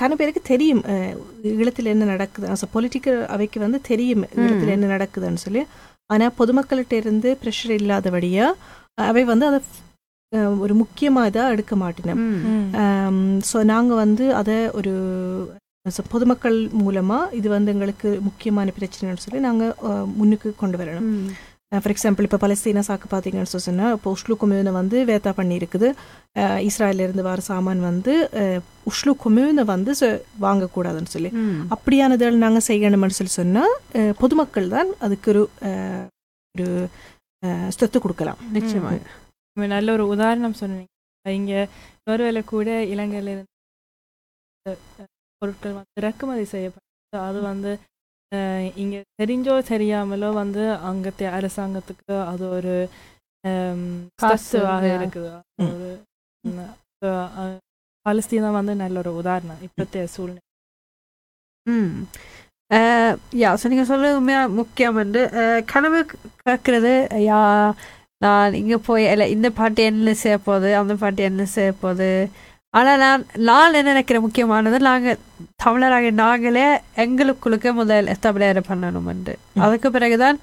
கன 0.00 0.14
பேருக்கு 0.20 0.40
தெரியும் 0.52 0.82
ஈழத்தில் 1.58 1.92
என்ன 1.94 2.06
நடக்குது 2.12 2.54
ஸோ 2.60 2.68
பொலிட்டிக்கல் 2.76 3.20
அவைக்கு 3.34 3.58
வந்து 3.66 3.80
தெரியும் 3.90 4.24
ஈழத்தில் 4.42 4.74
என்ன 4.76 4.88
நடக்குதுன்னு 4.94 5.44
சொல்லி. 5.46 5.62
ஆனால் 6.14 6.34
பொதுமக்கள்கிட்ட 6.40 6.94
இருந்து 7.02 7.30
ப்ரெஷர் 7.42 7.74
இல்லாதபடியா 7.80 8.46
அவை 9.10 9.22
வந்து 9.32 9.46
அதை 9.50 9.60
ஒரு 10.64 10.74
முக்கியமாக 10.80 11.28
இதாக 11.30 11.52
எடுக்க 11.54 11.74
மாட்டினோம். 11.82 12.22
ஸோ 13.50 13.58
நாங்கள் 13.72 14.00
வந்து 14.04 14.24
அதை 14.40 14.56
ஒரு 14.78 14.94
so 15.90 16.02
பொதுமக்கள் 16.12 16.56
மூலமாக 16.80 17.32
இது 17.32 17.48
வந்து 17.48 17.72
எங்களுக்கு 17.74 18.08
முக்கியமான 18.22 18.72
பிரச்சனைன்னு 18.76 19.24
சொல்லி 19.24 19.40
நாங்கள் 19.40 19.72
முன்னுக்கு 20.16 20.48
கொண்டு 20.56 20.76
வரணும். 20.80 21.06
ஃபார் 21.74 21.92
எக்ஸாம்பிள் 21.94 22.26
இப்போ 22.26 22.38
பலஸ்தீனா 22.38 22.82
சாக்கு 22.86 23.06
பார்த்தீங்கன்னு 23.10 23.50
சொல்லி 23.50 23.66
சொன்னால் 23.66 23.94
இப்போ 23.96 24.10
உஷ்லு 24.16 24.34
கொம்யூனை 24.40 24.72
வந்து 24.72 24.98
வேத்தா 25.10 25.30
பண்ணியிருக்குது 25.38 25.88
இருந்து 26.98 27.22
வர 27.26 27.40
சாமான் 27.48 27.80
வந்து 27.82 28.12
உஷ்லு 28.86 29.12
கொம்யூனை 29.24 29.64
வந்து 29.72 29.92
வாங்கக்கூடாதுன்னு 30.44 31.12
சொல்லி. 31.14 31.30
அப்படியானதில் 31.74 32.42
நாங்கள் 32.44 32.66
செய்யணும்னு 32.68 33.18
சொல்லி 33.18 33.34
சொன்னால் 33.34 33.74
பொதுமக்கள் 34.22 34.68
தான் 34.68 34.90
அதுக்கு 35.00 35.30
ஒரு 35.34 35.42
அஹ், 35.68 36.04
ஒரு 36.54 36.68
சொத்து 37.76 37.98
கொடுக்கலாம். 38.00 38.40
நிச்சயமாக 38.52 38.96
நல்ல 39.56 39.88
ஒரு 39.92 40.04
உதாரணம் 40.14 40.58
சொன்னீங்க. 40.60 40.88
இங்க 41.26 41.52
நோர்வேல 42.06 42.40
கூட 42.46 42.68
இலங்கையில 42.92 43.32
இருந்து 43.32 43.46
பொருட்கள் 45.42 45.76
வந்து 45.76 45.98
இறக்குமதி 46.00 46.44
செய்யப்படுது 46.52 46.86
அது 47.22 47.38
வந்து 47.42 47.70
இங்க 48.76 48.96
தெரிஞ்சோ 49.20 49.54
தெரியாமலோ 49.68 50.30
வந்து 50.34 50.62
அங்கത്തെ 50.88 51.26
அரசாங்கத்துக்கு 51.36 52.14
அது 52.24 52.44
ஒரு 52.56 52.74
அம், 53.44 53.84
காசு, 54.20 54.44
சத்துவாக 54.44 54.84
yeah. 54.84 54.96
இருக்குது. 54.98 55.30
ஒரு 55.64 55.90
பலஸ்தீனா 58.06 58.50
வந்து 58.56 58.74
நல்ல 58.80 58.96
ஒரு 59.02 59.10
உதாரணம். 59.20 59.60
இப்பத்திய 59.66 60.02
சூழ்நிலை. 60.14 60.42
ம். 61.66 61.92
யா 63.40 63.50
ஸோ 63.60 63.66
நீங்கள் 63.68 63.90
சொல்றது 63.90 64.18
உண்மையாக 64.18 64.54
முக்கியம் 64.58 64.98
வந்து 65.00 65.20
கனவு 65.72 66.00
கேட்குறது 66.42 66.92
யா 67.26 67.38
நான் 68.20 68.58
இங்கே 68.60 68.78
போய் 68.86 69.04
இல்லை 69.12 69.26
இந்த 69.34 69.48
பாட்டு 69.52 69.82
என்ன 69.90 70.14
செய்ய 70.22 70.36
போகுது 70.46 70.70
அந்த 70.80 70.94
பாட்டு 71.02 71.22
என்ன 71.22 71.42
செய்ய 71.54 71.72
போகுது 71.82 72.10
ஆனால் 72.78 73.00
நான் 73.04 73.24
நான் 73.48 73.78
என்ன 73.80 73.92
நினைக்கிற 73.94 74.18
முக்கியமானது 74.26 74.78
நாங்கள் 74.90 75.20
தமிழராக 75.64 76.10
நாங்களே 76.22 76.68
எங்களுக்குள்ளுக்கு 77.04 77.70
முதல் 77.80 78.10
எஸ்டாபிளேர் 78.14 78.60
பண்ணணும்ண்டு. 78.70 79.34
அதுக்கு 79.64 79.88
பிறகுதான் 79.96 80.38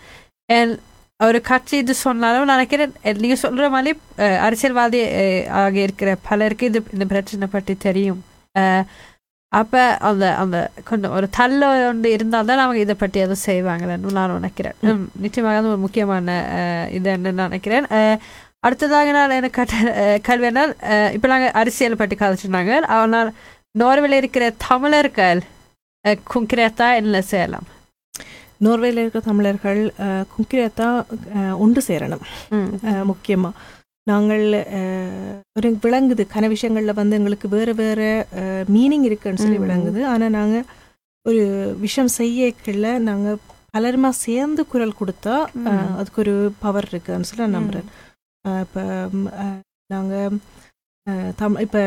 என் 0.58 0.74
ஒரு 1.20 1.40
கட்சி 1.50 1.76
இது 1.82 1.94
சொன்னாலும் 2.06 2.48
நான் 2.50 2.58
நினைக்கிறேன் 2.58 2.96
நீங்கள் 3.24 3.42
சொல்கிற 3.44 3.66
மாதிரி 3.76 3.92
அரசியல்வாதி 4.46 5.02
ஆக 5.62 5.76
இருக்கிற 5.88 6.10
பலருக்கு 6.30 6.70
இது 6.70 6.80
இந்த 6.96 7.06
பிரச்சனை 7.14 7.48
பற்றி 7.54 7.74
தெரியும். 7.88 8.22
அப்போ 9.52 9.82
அந்த 10.08 10.26
அந்த 10.44 10.58
கொஞ்சம் 10.90 11.14
ஒரு 11.18 11.28
தள்ள 11.38 11.68
ஒன்று 11.90 12.10
இருந்தால் 12.16 12.50
தான் 12.50 12.64
அவங்க 12.64 12.80
இதை 12.86 12.96
பற்றி 13.04 13.20
எதுவும் 13.26 13.46
செய்வாங்கன்னு 13.50 14.18
நான் 14.18 14.36
நினைக்கிறேன். 14.40 14.78
நிச்சயமாக 15.26 15.60
அது 15.60 15.72
ஒரு 15.74 15.82
முக்கியமான 15.86 16.36
இது 16.98 17.18
நான் 17.24 17.46
நினைக்கிறேன். 17.50 17.88
அடுத்ததாக 18.66 19.12
நான் 19.12 19.38
எனக்கு 19.38 19.58
கட்ட 19.58 19.74
அஹ், 20.02 20.20
கல்வி 20.22 20.46
என்ன 20.46 20.62
இப்போ 21.16 21.28
நாங்கள் 21.28 21.56
அரசியல் 21.60 22.00
பற்றி 22.00 22.16
கதைச்சிருந்தாங்க. 22.16 22.72
ஆனால் 22.98 23.30
நோர்வேல 23.76 24.18
இருக்கிற 24.22 24.44
தமிழர்கள் 24.66 25.42
குங்கிரேத்தாக 26.28 27.00
என்ன 27.02 27.22
செய்யலாம்? 27.30 27.68
நோர்வேல 28.62 29.02
இருக்கிற 29.04 29.22
தமிழர்கள் 29.24 29.82
குங்கிரத்தாக 30.34 31.24
ஒன்று 31.58 31.82
சேரணும். 31.88 32.24
முக்கியமாக 33.04 33.54
நாங்கள் 34.08 34.46
ஒரு 35.58 35.70
விளங்குது. 35.84 36.24
கன 36.34 36.48
விஷயங்களில் 36.48 37.00
வந்து 37.00 37.18
எங்களுக்கு 37.20 37.48
வேறு 37.50 37.74
வேறு 37.76 38.08
மீனிங் 38.76 39.06
இருக்குன்னு 39.10 39.44
சொல்லி. 39.44 39.60
விளங்குது. 39.64 40.02
ஆனால் 40.06 40.36
நாங்கள் 40.40 40.66
ஒரு 41.26 41.44
விஷயம் 41.80 42.16
செய்யக்குள்ள 42.18 42.88
நாங்கள் 43.08 43.40
பலருமா 43.74 44.10
சேர்ந்து 44.20 44.62
குரல் 44.68 45.00
கொடுத்தா 45.00 45.36
அதுக்கு 45.98 46.20
ஒரு 46.24 46.34
பவர் 46.60 46.88
இருக்குன்னு 46.92 47.28
சொல்லி 47.30 47.44
நான் 47.44 47.58
நம்புகிறேன் 47.58 47.88
இப்போ 48.62 48.84
நாங்கள் 49.90 50.38
தம் 51.38 51.58
இப்போ 51.58 51.82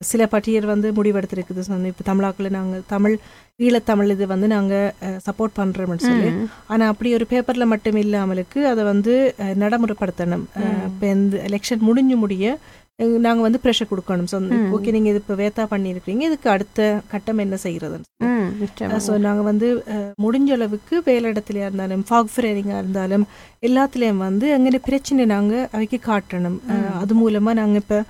சில 0.00 0.26
பட்டியல் 0.26 0.64
வந்து 0.64 0.88
முடிவெடுத்திருக்குது 0.92 1.60
சொன்ன 1.60 1.88
இப்போ 1.88 2.04
தமிழாக்கில் 2.04 2.48
நாங்கள் 2.50 2.84
தமிழ் 2.86 3.14
ஈழத்தமிழ் 3.60 4.10
இது 4.10 4.26
வந்து 4.26 4.46
நாங்கள் 4.48 4.88
சப்போர்ட் 5.26 5.58
பண்ணுறோம்னு 5.58 6.04
சொல்லி 6.04 6.30
ம். 6.32 6.46
ஆனா 6.66 6.84
அப்படி 6.88 7.10
ஒரு 7.14 7.26
பேப்பர்ல 7.30 7.64
மட்டும் 7.64 7.96
இல்லாமலுக்கு 7.96 8.60
அதை 8.66 8.84
வந்து 8.84 9.14
நடைமுறைப்படுத்தணும். 9.62 10.44
இப்போ 10.88 11.06
இந்த 11.14 11.36
எலெக்ஷன் 11.48 11.86
முடிஞ்சு 11.88 12.16
முடிய 12.16 12.46
அஹ், 13.02 13.18
நாங்க 13.24 13.40
வந்து 13.42 13.60
ப்ரெஷர் 13.62 13.90
கொடுக்கணும் 13.90 14.30
ஸோ. 14.30 14.38
ஓகே 14.74 14.92
நீங்க 14.94 15.08
இது 15.10 15.20
இப்போ 15.20 15.36
வேத்தா 15.38 15.64
பண்ணியிருக்கீங்க 15.70 16.22
இதுக்கு 16.28 16.48
அடுத்த 16.50 16.80
கட்டம் 17.12 17.42
என்ன 17.44 17.58
நிச்சயமாக. 18.56 18.98
ஸோ 19.04 19.12
நாங்கள் 19.24 19.48
வந்து 19.48 19.68
முடிஞ்ச 20.18 20.50
அளவுக்கு 20.56 20.94
வேலை 21.06 21.26
இடத்துலையா 21.32 21.68
இருந்தாலும் 21.68 22.02
ஃபாக் 22.08 22.32
ஃப்ரேரிங்காக 22.32 22.80
இருந்தாலும் 22.82 23.24
எல்லாத்துலேயும் 23.62 24.24
வந்து 24.24 24.46
எங்கே 24.56 24.80
பிரச்சனை 24.86 25.24
நாங்கள் 25.32 25.68
அவைக்கு 25.74 26.00
காட்டணும். 26.06 26.58
அது 27.00 27.14
மூலமாக 27.20 27.58
நாங்கள் 27.58 27.82
இப்போ 27.82 28.00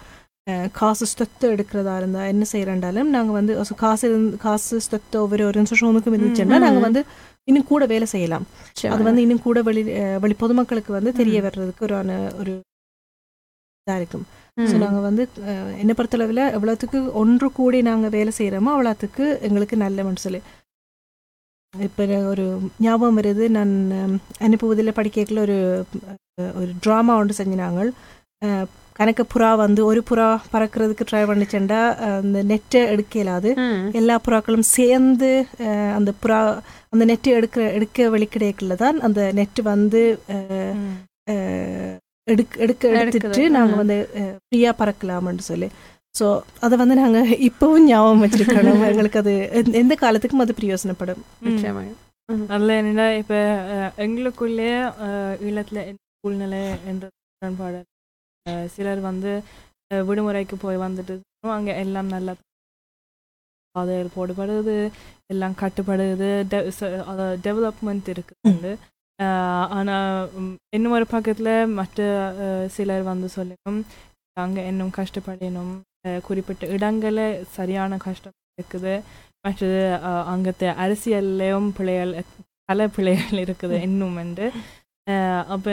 காசு 0.74 1.04
ஸ்டொத்து 1.08 1.46
எடுக்கிறதா 1.52 1.92
இருந்தால் 1.98 2.30
என்ன 2.30 2.44
செய்யறண்டாலும் 2.52 3.10
நாங்கள் 3.12 3.36
வந்து 3.36 3.52
காசு 3.82 4.06
காசு 4.42 4.76
ஸ்டொத்து 4.86 5.16
ஒவ்வொரு 5.20 5.44
ஆர்கனைசேஷனுக்கும் 5.48 6.16
இருந்துச்சுன்னா 6.16 6.56
ம். 6.56 6.64
நாங்கள் 6.64 6.86
வந்து 6.86 7.02
இன்னும் 7.48 7.68
கூட 7.68 7.84
வேலை 7.92 8.06
செய்யலாம் 8.10 8.46
அது. 8.90 9.06
வந்து 9.08 9.22
இன்னும் 9.24 9.44
கூட 9.44 9.60
வெளி 9.62 9.82
வெளி 10.20 10.34
பொதுமக்களுக்கு 10.40 10.92
வந்து 10.92 11.12
தெரிய 11.20 11.38
வர்றதுக்கு 11.42 11.84
ஒரு 11.88 11.96
ஒரு 12.40 12.52
இதா 13.86 13.96
இருக்கும் 13.96 14.26
ஸோ 14.56 14.76
நாங்கள் 14.82 15.06
வந்து 15.08 15.22
என்னை 15.82 15.92
பொறுத்தளவில் 15.98 16.42
எவ்வளோத்துக்கு 16.56 16.98
ஒன்று 17.20 17.46
கூடி 17.58 17.78
நாங்கள் 17.82 18.14
வேலை 18.16 18.32
செய்கிறோமோ 18.38 18.72
அவ்வளோத்துக்கு 18.74 19.24
எங்களுக்கு 19.48 19.76
நல்ல 19.84 20.14
சொல்லி. 20.26 20.40
இப்போ 21.74 22.04
ஒரு 22.32 22.44
ஞாபகம் 22.84 23.18
வருது 23.20 23.44
நான் 23.56 23.72
அனுப்புவதில் 24.46 24.96
படிக்கல 24.98 25.42
ஒரு 25.46 25.56
ஒரு 26.60 26.70
ட்ராமா 26.86 27.12
ஒன்று 27.20 27.38
செஞ்சினாங்க 27.38 27.82
கணக்கு 28.98 29.24
புறா 29.32 29.50
வந்து 29.56 29.80
ஒரு 29.90 30.00
புறா 30.08 30.26
பறக்கிறதுக்கு 30.52 31.06
ட்ரை 31.10 31.22
பண்ணிச்சேன்டா 31.28 31.78
அந்த 32.18 32.38
நெட்டை 32.50 32.80
எடுக்க 32.94 33.14
இயலாது. 33.18 33.50
எல்லா 34.00 34.16
புறாக்களும் 34.26 34.66
சேர்ந்து 34.76 35.30
அந்த 35.98 36.10
புறா 36.22 36.40
அந்த 36.94 37.04
நெட்டு 37.10 37.30
எடுக்க 37.38 37.58
எடுக்க 37.78 38.08
வெளிக்கிடையக்குள்ள 38.16 38.76
தான் 38.84 38.98
அந்த 39.08 39.20
நெட்டு 39.38 39.62
வந்து 39.72 40.02
எடுக்க 42.26 42.54
எடுக்க 42.58 42.84
எடுத்துட்டு. 43.00 43.44
நாங்கள் 43.50 43.80
வந்து 43.80 43.96
ஃப்ரீயாக 44.42 44.74
பறக்கலாம்னு 44.78 45.44
சொல்லி. 45.44 45.68
ஸோ 46.14 46.26
அதை 46.60 46.74
வந்து 46.78 46.94
நாங்கள் 46.94 47.30
இப்போவும் 47.46 47.86
ஞாபகம் 47.86 48.22
வச்சிருக்கணும் 48.24 48.82
எங்களுக்கு 48.88 49.18
அது 49.18 49.32
எந்த- 49.54 49.98
காலத்துக்கும் 49.98 50.44
அது 50.44 50.54
பிரயோசனப்படும். 50.54 51.22
நிச்சயமாக 51.46 51.92
அதில் 52.48 52.78
என்னடா 52.80 53.06
இப்போ 53.14 53.38
எங்களுக்குள்ளேயே 54.04 54.76
அஹ், 55.04 55.34
ஈழத்துல 55.42 55.80
சூழ்நிலை 56.20 56.60
என்ற 56.86 57.04
அஹ், 58.46 58.68
சிலர் 58.68 59.00
வந்து 59.02 59.32
விடுமுறைக்கு 60.04 60.56
போய் 60.58 60.76
வந்துட்டு 60.78 61.14
அங்கே 61.52 61.74
எல்லாம் 61.80 62.08
நல்லா 62.08 62.32
பாதைகள் 63.74 64.14
போடப்படுது 64.14 64.76
எல்லாம் 65.26 65.54
கட்டுப்படுது 65.60 66.30
டெவலப்மெண்ட் 67.44 68.08
இருக்குது. 68.12 68.72
அஹ், 69.18 69.66
ஆனா 69.76 69.96
ம், 70.38 70.54
இன்னும் 70.76 70.94
ஒரு 70.94 71.06
பக்கத்துல 71.12 71.50
மற்ற 71.74 71.98
சிலர் 72.74 73.04
வந்து 73.08 73.28
சொல்லணும் 73.34 73.80
அங்க 74.36 74.58
இன்னும் 74.70 74.94
கஷ்டப்படணும் 74.96 75.72
குறிப்பிட்ட 76.24 76.64
இடங்கள 76.74 77.18
சரியான 77.56 77.96
கஷ்டம் 77.98 78.36
இருக்குது. 78.52 78.94
மற்றது 79.44 79.80
அங்கത്തെ 80.32 80.68
அரசியல்லையும் 80.82 81.68
பிள்ளைகள் 81.76 82.12
பல 82.68 82.86
பிள்ளைகள் 82.88 83.38
இருக்குது 83.44 83.76
இன்னும் 83.86 84.16
என்று 84.22 84.46
அப்ப 85.54 85.68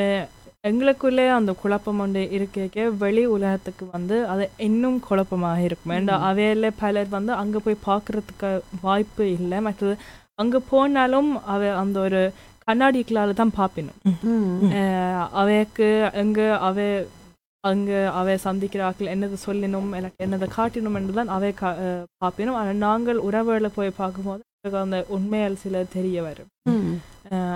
எங்களுக்குள்ளே 0.64 1.26
அந்த 1.34 1.52
குழப்பம் 1.60 2.00
ஒன்று 2.04 2.22
இருக்க 2.36 2.58
வெளி 3.02 3.24
உலகத்துக்கு 3.36 3.84
வந்து 3.94 4.16
அது 4.28 4.46
இன்னும் 4.66 4.98
குழப்பமாக 5.06 5.60
இருக்கும். 5.68 5.94
ஏன்னா 5.98 6.16
அவையில 6.30 6.72
பலர் 6.80 7.10
வந்து 7.14 7.34
அங்க 7.42 7.58
போய் 7.60 7.86
பார்க்கறதுக்கு 7.86 8.50
வாய்ப்பு 8.84 9.26
இல்லை. 9.38 9.60
மற்றது 9.68 9.94
அங்க 10.38 10.58
போனாலும் 10.70 11.32
அவ 11.48 11.62
அந்த 11.82 11.98
ஒரு 12.08 12.22
கண்ணாடிக்களால 12.70 13.38
தான் 13.42 13.56
பார்ப்பினும் 13.60 14.00
அவைக்கு 15.42 15.88
எங்க 16.24 16.42
அவ 16.68 16.90
அங்க 17.64 17.92
அவை 18.18 18.34
சந்திக்கிற 18.46 18.82
ஆட்கள் 18.88 19.14
என்னது 19.14 19.38
சொல்லினும் 19.46 19.90
எனக்கு 20.00 20.20
என்னதை 20.26 20.48
காட்டினும் 20.58 20.98
என்றுதான் 21.00 21.32
அவை 21.38 21.50
கா 21.62 21.70
பார்ப்பினும் 22.22 22.58
ஆனால் 22.60 22.80
நாங்கள் 22.86 23.20
உறவுகளை 23.28 23.70
போய் 23.78 24.00
பார்க்கும்போது 24.00 24.44
அந்த 24.84 24.98
உண்மையால் 25.16 25.62
சில 25.64 25.82
தெரிய 25.96 26.22
வரும். 26.28 26.50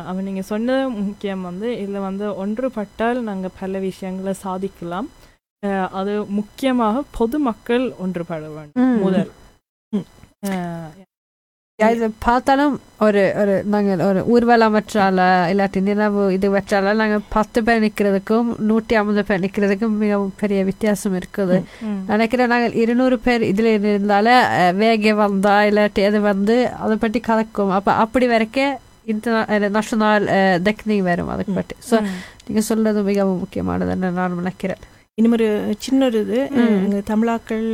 அவன் 0.10 0.28
நீங்க 0.28 0.44
சொன்னது 0.52 0.84
முக்கியம் 1.08 1.48
வந்து 1.50 1.70
இதுல 1.84 2.02
வந்து 2.08 2.26
ஒன்றுபட்டால் 2.44 3.22
நாங்க 3.30 3.50
பல 3.62 3.80
விஷயங்களை 3.88 4.34
சாதிக்கலாம். 4.44 5.10
அது 6.00 6.14
முக்கியமாக 6.40 7.06
பொதுமக்கள் 7.20 7.86
ஒன்றுபட 8.06 8.50
வேண்டும் 8.58 9.02
முதல். 9.06 9.32
இது 11.96 12.08
பார்த்தாலும் 12.26 12.74
ஒரு 13.06 13.22
ஒரு 13.42 13.54
நாங்கள் 13.74 14.04
ஒரு 14.08 14.20
ஊர்வலம் 14.34 14.76
வச்சால 14.78 15.26
இல்லாட்டி 15.52 15.80
நினைவு 15.88 16.22
இது 16.36 16.48
வச்சால 16.56 16.94
நாங்கள் 17.02 17.24
பத்து 17.36 17.60
பேர் 17.68 17.84
நிற்கிறதுக்கும் 17.86 18.50
நூற்றி 18.70 18.96
ஐம்பது 19.00 19.24
பேர் 19.30 19.44
நிற்கிறதுக்கும் 19.46 19.96
மிகவும் 20.04 20.34
பெரிய 20.42 20.60
வித்தியாசம் 20.70 21.18
இருக்குது. 21.20 21.58
நினைக்கிறேன் 22.12 22.52
நாங்கள் 22.54 22.78
இருநூறு 22.84 23.18
பேர் 23.26 23.44
இதில் 23.52 23.72
இருந்தால 23.74 24.38
வேக 24.82 25.14
வந்தா 25.24 25.56
இல்லாட்டி 25.70 26.04
அது 26.10 26.22
வந்து 26.32 26.58
அதை 26.86 26.98
பற்றி 27.04 27.22
கலக்கும். 27.30 27.76
அப்போ 27.80 27.94
அப்படி 28.06 28.28
வரைக்கும் 28.34 28.74
இன்டர்நா 29.14 29.70
நேஷனல் 29.78 30.28
டெக்னிக் 30.68 31.08
வரும் 31.12 31.32
அதை 31.36 31.46
பற்றி. 31.60 31.76
ஸோ. 31.90 31.96
நீங்கள் 32.48 32.68
சொல்றது 32.72 33.02
மிகவும் 33.12 33.42
முக்கியமானதுன்னு 33.44 34.12
நான் 34.20 34.40
நினைக்கிறேன். 34.42 34.84
இன்னும் 35.18 35.36
ஒரு 35.38 35.48
சின்ன 35.86 36.06
ஒரு 36.06 36.20
இது 36.26 36.40
தமிழாக்கள் 37.10 37.68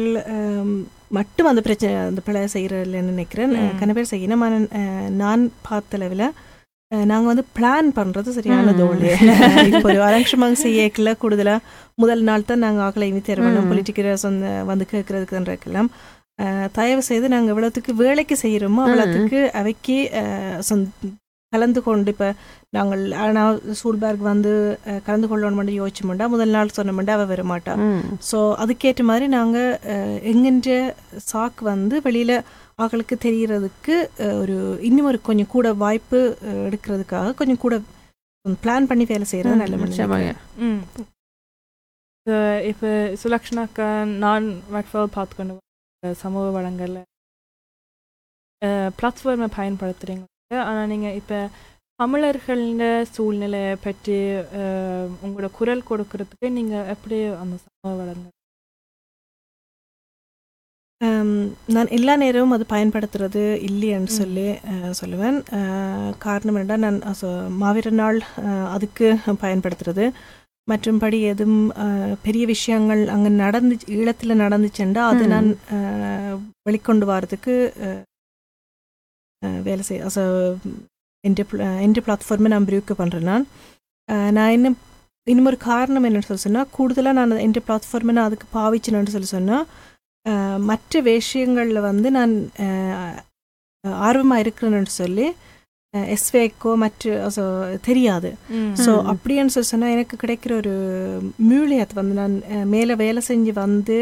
மட்டும் 1.11 1.47
அந்த 1.47 1.61
பிரச்சனை 1.61 1.91
அந்த 2.03 2.21
பிழை 2.21 2.41
செய்கிறதில்லன்னு 2.53 3.13
நினைக்கிறேன். 3.13 3.51
கன 3.79 3.93
பேர் 3.93 4.11
செய்யணும் 4.11 4.43
நான் 5.19 5.43
பார்த்த 5.61 5.97
அளவில் 5.97 6.25
நாங்கள் 6.91 7.31
வந்து 7.31 7.45
பிளான் 7.55 7.89
பண்ணுறது 7.95 8.29
சரியான. 8.35 8.71
தோல்வி 8.79 9.09
இப்போ 9.69 9.87
ஒரு 9.89 9.99
அரங்கமாக 10.05 10.55
செய்யக்கல 10.63 11.11
கூடுதலாக 11.17 11.65
முதல் 11.95 12.23
நாள் 12.23 12.45
தான் 12.45 12.63
நாங்கள் 12.65 12.85
ஆக்களை 12.85 13.07
இமித்தேர் 13.11 13.43
பண்ணோம் 13.43 13.65
ம். 13.65 13.69
பொலிட்டிக்கல் 13.71 14.23
சொந்த 14.23 14.53
வந்து 14.65 14.85
கேட்கறதுக்குன்றக்கெல்லாம் 14.91 15.89
தயவு 16.73 17.01
செய்து 17.07 17.27
நாங்கள் 17.29 17.53
எவ்வளோத்துக்கு 17.53 17.93
வேலைக்கு 18.01 18.35
செய்கிறோமோ 18.41 18.81
அவ்வளோத்துக்கு 18.85 19.39
அவைக்கு 19.59 19.97
கலந்து 21.53 21.79
கொண்டு 21.81 22.11
இப்போ 22.13 22.27
நாங்கள் 22.69 23.03
ஆனால் 23.19 23.51
சூல்பேர்க் 23.79 24.23
வந்து 24.27 24.51
கலந்து 25.05 25.27
கொள்ளணும்னு 25.27 25.73
யோசிச்சோம்டா 25.77 26.25
முதல் 26.29 26.53
நாள் 26.55 26.75
சொன்னோம்டா 26.75 27.15
அவள் 27.15 27.31
வர 27.31 27.43
மாட்டா 27.51 27.73
ஸோ 28.27 28.39
அதுக்கேற்ற 28.61 29.03
மாதிரி 29.07 29.27
நாங்கள் 29.33 29.71
எங்கென்ற 30.31 30.75
சாக்கு 31.27 31.63
வந்து 31.69 31.95
வெளியில் 32.05 32.35
ஆக்களுக்கு 32.79 33.15
தெரியறதுக்கு 33.25 33.95
ஒரு 34.37 34.57
இன்னும் 34.81 35.07
ஒரு 35.07 35.19
கொஞ்சம் 35.23 35.51
கூட 35.51 35.69
வாய்ப்பு 35.81 36.19
எடுக்கிறதுக்காக 36.65 37.33
கொஞ்சம் 37.35 37.63
கூட 37.63 37.77
பிளான் 38.61 38.89
பண்ணி 38.89 39.05
வேலை 39.07 39.25
செய்கிறது 39.27 39.61
நல்ல 39.63 39.79
நிச்சயமாக 39.85 40.29
ம். 40.65 40.79
அஹ் 42.27 42.61
இப்ப 42.69 42.87
சுலக்ஷனாக்கா 43.21 43.87
நான் 44.19 44.45
வட்ஃபால் 44.71 45.13
பார்த்துக்கொண்டு 45.13 45.55
சமூக 46.03 46.47
வளங்கள்ல 46.55 46.99
பிளாட்ஃபார்மை 48.97 49.47
பயன்படுத்துறீங்க 49.55 50.25
ஆனா 50.51 50.81
நீங்க 50.91 51.09
இப்ப 51.19 51.35
தமிழர்கள 51.99 52.83
சூழ்நிலையை 53.15 53.73
பற்றி 53.85 54.17
உங்களோட 55.25 55.47
குரல் 55.57 55.87
கொடுக்கறதுக்கு 55.89 56.47
நீங்க 56.57 56.75
எப்படி 56.93 57.17
அந்த 57.43 57.55
சமூக 57.63 57.95
வளங்கள் 58.01 58.35
நான் 61.75 61.91
எல்லா 61.97 62.13
நேரமும் 62.21 62.55
அது 62.55 62.65
பயன்படுத்துறது 62.71 63.43
இல்லைன்னு 63.67 64.11
சொல்லி 64.17 64.47
சொல்லுவேன். 64.99 65.37
காரணம் 66.25 66.57
என்னடா 66.61 66.77
நான் 66.85 66.99
மாவீர 67.61 67.91
நாள் 68.01 68.19
அதுக்கு 68.75 69.07
பயன்படுத்துறது. 69.43 70.05
மற்றும்படி 70.67 71.19
எதுவும் 71.33 71.63
பெரிய 72.25 72.43
விஷயங்கள் 72.45 73.03
அங்கே 73.15 73.31
நடந்து 73.43 73.77
ஈழத்தில் 73.97 74.41
நடந்துச்சுண்டா 74.43 75.03
அது. 75.11 75.23
நான் 75.33 75.49
வெளிக்கொண்டு 76.67 77.07
வரதுக்கு 77.13 77.55
வேலை 79.62 79.82
செய்ய 79.82 80.06
அச 80.06 80.18
എൻ്റെ 81.24 81.42
എൻ്റെ 81.82 82.00
പ്ലാറ്റ്ഫോമിൽ 82.04 82.52
ഞാൻ 82.52 82.64
ബ്രൂക്ക് 82.66 82.94
பண்ணுறேன் 82.98 83.28
நான் 83.28 83.44
அஹ், 84.08 84.30
நான் 84.32 84.52
இன்னும் 84.52 84.76
இன்னும் 85.26 85.46
ஒரு 85.46 85.58
காரணம் 85.64 86.06
என்னன்னு 86.06 86.26
சொல்லி 86.26 86.42
சொன்னால் 86.42 86.70
கூடுதலாக 86.72 87.18
நான் 87.18 87.42
എൻ്റെ 87.44 87.60
പ്ലാറ്റ്ഫോമിൽ 87.66 88.16
நான் 88.16 88.28
அதுக்கு 88.28 88.46
பாவிச்சேன்னு 88.54 89.14
சொல்லி 89.14 89.30
சொன்னால் 89.30 89.64
அஹ், 90.26 90.58
மற்ற 90.66 91.00
விஷயங்களில் 91.10 91.86
வந்து 91.86 92.10
நான் 92.16 92.34
ஆர்வமாக 94.04 94.42
இருக்கிறேன்னு 94.44 94.94
சொல்லி 94.98 95.26
எஸ்வேக்கோ 96.12 96.70
மற்ற 96.76 97.02
also 97.24 97.42
தெரியாது 97.82 98.30
ஸோ 98.78 98.92
ம். 98.94 99.04
அப்படின்னு 99.10 99.52
சொல்லி 99.54 99.68
சொன்னால் 99.68 99.94
எனக்கு 99.94 100.14
கிடைக்கிற 100.22 100.52
ஒரு 100.56 100.72
மியூலியத்தை 101.44 101.94
வந்து 102.00 102.14
நான் 102.20 102.34
அஹ், 102.50 102.66
மேலே 102.72 102.94
வேலை 103.02 103.22
செஞ்சு 103.28 103.52
வந்து 103.60 103.98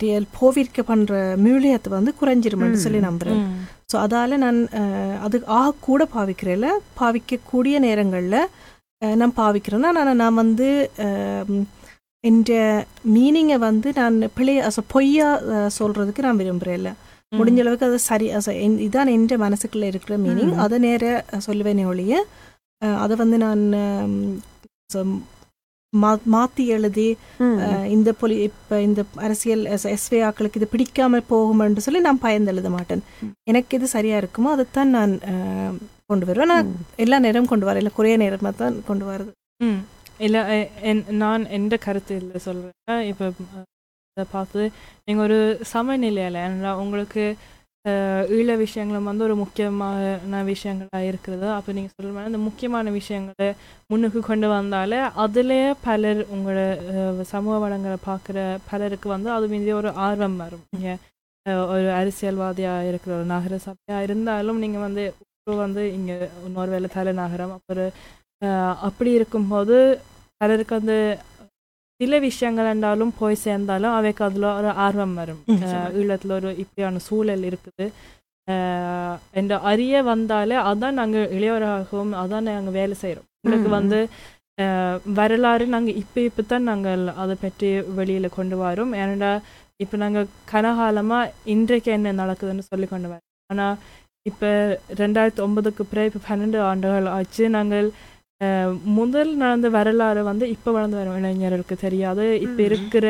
ரியல் 0.00 0.26
போவிற்க 0.36 0.80
பண்ணுற 0.84 1.14
மியூலியத்தை 1.42 1.90
வந்து 1.92 2.12
குறைஞ்சிருமென்னு. 2.20 2.82
சொல்லி 2.82 3.00
நம்புகிறேன் 3.06 3.40
ஸோ 3.90 3.98
அதால் 4.02 4.34
நான் 4.38 4.58
அது 5.22 5.36
ஆக 5.56 5.74
கூட 5.80 6.02
பாவிக்கிறேன்ல 6.12 6.68
பாவிக்கக்கூடிய 6.98 7.76
நேரங்களில் 7.84 8.38
நான் 9.02 9.34
பாவிக்கிறேன்னா 9.36 9.90
நான் 9.98 10.18
நான் 10.18 10.40
வந்து 10.40 10.68
என்ற 12.24 12.52
மீனிங்கை 13.12 13.58
வந்து 13.62 13.88
நான் 13.96 14.16
பிள்ளை 14.34 14.54
அச 14.64 14.80
பொய்யா 14.88 15.28
அஹ், 15.52 15.70
சொல்றதுக்கு 15.76 16.24
நான் 16.24 16.40
விரும்புகிறேன்ல 16.40 16.90
முடிஞ்ச 17.32 17.58
அளவுக்கு 17.60 17.86
அது 17.86 17.98
சரி 18.04 18.26
அச 18.36 18.48
என்- 18.62 18.80
இதான் 18.84 19.12
என்ற 19.12 19.34
மனசுக்குள்ள 19.42 19.86
இருக்கிற 19.88 20.14
மீனிங் 20.24 20.52
அதை 20.62 20.78
நேர 20.80 21.04
சொல்லுவேனே 21.46 21.84
ஒழிய 21.86 22.14
அதை 22.98 23.14
வந்து 23.18 23.38
நான் 23.40 23.62
மாத்தி 25.92 26.64
எழுதி 26.74 27.06
இந்த 27.94 28.10
பொலி 28.20 28.36
இப்போ 28.48 28.74
இந்த 28.80 29.00
அரசியல் 29.26 29.62
எஸ்வே 29.94 30.18
ஆக்களுக்கு 30.26 30.58
இது 30.60 30.68
பிடிக்காம 30.74 31.20
போகுமென்று 31.32 31.84
சொல்லி 31.86 32.00
நான் 32.06 32.20
பயந்து 32.26 32.52
எழுத 32.52 32.68
மாட்டேன். 32.74 33.02
எனக்கு 33.50 33.76
எது 33.78 33.86
சரியா 33.94 34.18
இருக்குமோ 34.20 34.50
அதைத்தான் 34.54 34.94
நான் 34.96 35.12
கொண்டு 36.10 36.26
வருவேன். 36.28 36.52
நான் 36.52 36.70
எல்லா 37.04 37.18
நேரம் 37.26 37.50
கொண்டு 37.52 37.66
வரேன். 37.68 37.82
இல்லை 37.82 37.94
குறைய 37.98 38.16
நேரமாக 38.24 38.54
தான் 38.62 38.76
கொண்டு 38.90 39.06
வரது 39.10 39.32
இல்லை 40.26 40.40
நான் 41.22 41.42
எந்த 41.58 41.74
கருத்து 41.86 42.14
இல்லை 42.22 42.40
சொல்கிறேன் 42.46 43.02
இப்போ 43.10 43.26
அதை 44.16 44.24
பார்த்து 44.32 44.62
நீங்கள் 45.06 45.24
ஒரு 45.26 45.38
சமநிலையில் 45.72 46.40
உங்களுக்கு 46.82 47.24
ஈழ 48.38 48.54
விஷயங்களும் 48.62 49.06
வந்து 49.10 49.24
ஒரு 49.26 49.34
முக்கியமான 49.42 50.40
விஷயங்களாக 50.50 51.06
இருக்கிறது. 51.10 51.46
அப்போ 51.56 51.70
நீங்கள் 51.76 51.94
சொல்ல 51.96 52.10
மாதிரி 52.14 52.30
அந்த 52.30 52.40
முக்கியமான 52.48 52.90
விஷயங்களை 52.98 53.48
முன்னுக்கு 53.90 54.20
கொண்டு 54.30 54.48
வந்தாலே 54.56 54.98
அதுலேயே 55.24 55.68
பலர் 55.86 56.20
உங்களோட 56.34 57.24
சமூக 57.32 57.56
வளங்களை 57.64 57.98
பார்க்குற 58.08 58.38
பலருக்கு 58.70 59.08
வந்து 59.14 59.30
அது 59.36 59.48
மீது 59.54 59.72
ஒரு 59.80 59.92
ஆர்வம் 60.06 60.36
வரும். 60.44 60.66
நீங்கள் 60.74 60.98
ஒரு 61.72 61.88
அரசியல்வாதியாக 62.00 62.88
இருக்கிற 62.90 63.12
ஒரு 63.20 63.28
நகர 63.34 63.54
சபையாக 63.66 64.06
இருந்தாலும் 64.08 64.60
நீங்கள் 64.64 64.86
வந்து 64.86 65.04
இப்போ 65.38 65.54
வந்து 65.64 65.82
இங்கே 65.96 66.16
இன்னொரு 66.48 66.70
வேலை 66.74 66.88
தலைநகரம் 66.98 67.54
அப்புறம் 67.58 67.92
அப்படி 68.88 69.10
இருக்கும்போது 69.18 69.76
பலருக்கு 70.40 70.74
வந்து 70.80 70.98
சில 72.00 72.18
விஷயங்கள் 72.28 72.70
என்றாலும் 72.72 73.12
போய் 73.20 73.42
சேர்ந்தாலும் 73.46 73.94
அவைக்கு 73.98 74.22
அதில் 74.26 74.46
ஒரு 74.58 74.70
ஆர்வம் 74.84 75.14
வரும். 75.20 75.40
ஈழத்துல 76.00 76.34
ஒரு 76.40 76.50
இப்படியான 76.62 77.02
சூழல் 77.06 77.46
இருக்குது. 77.50 77.86
என்ற 79.40 79.52
அறிய 79.70 80.02
வந்தாலே 80.12 80.56
அதான் 80.70 80.98
நாங்கள் 81.00 81.32
இளையவராகவும் 81.36 82.14
அதான் 82.22 82.48
நாங்கள் 82.50 82.76
வேலை 82.80 82.94
செய்கிறோம். 83.02 83.26
எங்களுக்கு. 83.42 83.70
வந்து 83.78 83.98
வரலாறு 85.18 85.64
நாங்கள் 85.74 85.98
இப்போ 86.02 86.20
இப்போ 86.28 86.42
தான் 86.52 86.68
நாங்கள் 86.70 87.02
அதை 87.22 87.34
பற்றி 87.44 87.68
வெளியில் 87.98 88.36
கொண்டு 88.38 88.56
வரோம். 88.64 88.92
ஏன்னா 89.02 89.30
இப்போ 89.84 89.96
நாங்கள் 90.02 90.26
கனகாலமாக 90.52 91.32
இன்றைக்கு 91.54 91.90
என்ன 91.98 92.12
நடக்குதுன்னு 92.22 92.64
சொல்லி 92.72 92.86
கொண்டு 92.90 93.08
வரோம். 93.12 93.28
ஆனால் 93.52 93.76
இப்போ 94.30 94.48
ரெண்டாயிரத்தி 95.02 95.42
ஒன்பதுக்கு 95.46 95.82
பிறகு 95.90 96.10
இப்போ 96.10 96.22
பன்னெண்டு 96.28 96.58
ஆண்டுகள் 96.70 97.06
ஆச்சு. 97.18 97.44
நாங்கள் 97.56 97.88
முதல் 98.96 99.30
நடந்த 99.36 99.68
வரலாறு 99.74 100.20
வந்து 100.28 100.44
இப்போ 100.54 100.70
வளர்ந்து 100.72 100.98
வரும் 100.98 101.18
இளைஞர்களுக்கு 101.20 101.76
தெரியாது. 101.82 102.24
இப்போ. 102.38 102.60
இருக்கிற 102.68 103.06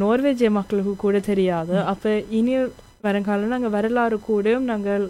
நோர்வேஜிய 0.00 0.48
மக்களுக்கு 0.56 0.94
கூட 0.98 1.16
தெரியாது. 1.28 1.74
அப்போ 1.90 2.10
இனி 2.38 2.54
வருங்காலம் 3.04 3.54
நாங்கள் 3.54 3.74
வரலாறு 3.74 4.16
கூடயும் 4.26 4.68
நாங்கள் 4.70 5.04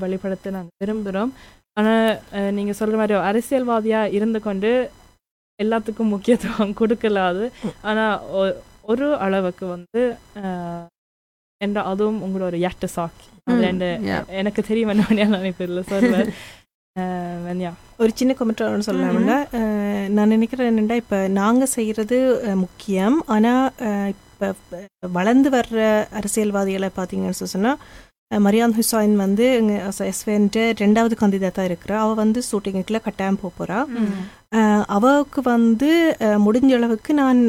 வெளிப்படுத்த 0.00 0.54
நாங்கள் 0.54 0.78
விரும்புகிறோம் 0.82 1.32
ஆனால் 1.76 2.08
நீங்கள் 2.56 2.78
சொல்கிற 2.78 2.96
மாதிரி 3.00 3.16
அரசியல்வாதியாக 3.28 4.14
இருந்து 4.16 4.40
கொண்டு 4.40 4.70
எல்லாத்துக்கும் 5.60 6.12
முக்கியத்துவம் 6.14 6.78
கொடுக்கலாது 6.80 7.44
ஆனால் 7.84 8.16
ஒரு 8.84 9.06
அளவுக்கு 9.24 9.64
வந்து 9.68 10.02
என்ற 11.60 11.78
அதுவும் 11.90 12.20
உங்களோட 12.24 12.56
எட்ட 12.66 12.86
ம், 13.46 13.60
ரெண்டு 13.62 13.86
yeah. 14.04 14.20
எனக்கு 14.40 14.60
தெரியும் 14.62 14.90
என்ன 14.92 15.04
நினைப்பில்லை 15.36 15.82
சொல்லுவேன் 15.88 16.28
வெண்யா 16.28 16.34
ஒரு 17.98 18.10
சின்ன 18.14 18.34
கமெண்ட் 18.34 18.60
சொல்லலாம்னா 18.88 19.36
நான் 20.10 20.28
நினைக்கிறேன் 20.28 20.70
என்னென்னா 20.70 20.96
இப்போ 20.96 21.18
நாங்கள் 21.36 21.72
செய்கிறது 21.72 22.18
முக்கியம். 22.62 23.16
ஆனால் 23.26 23.64
இப்போ 24.12 24.48
வளர்ந்து 25.12 25.48
வர்ற 25.50 25.78
அரசியல்வாதிகளை 26.18 26.90
பார்த்தீங்கன்னு 26.96 27.40
சொன்னால் 27.48 27.80
மரியான் 28.44 28.74
ஹுசைன் 28.74 29.14
வந்து 29.16 29.44
எஸ்வேன்ட்டு 30.06 30.62
ரெண்டாவது 30.80 31.14
கந்திதாத்தாக 31.20 31.68
இருக்கிறா. 31.68 31.96
அவள் 31.98 32.14
வந்து 32.14 32.40
ஷூட்டிங்குக்குள்ள 32.48 33.00
கட்டாயம் 33.02 33.40
போக 33.40 33.52
போகிறா 33.54 33.78
அவளுக்கு 34.88 35.40
வந்து 35.48 35.90
முடிஞ்ச 36.44 36.70
அளவுக்கு 36.74 37.12
நான் 37.14 37.40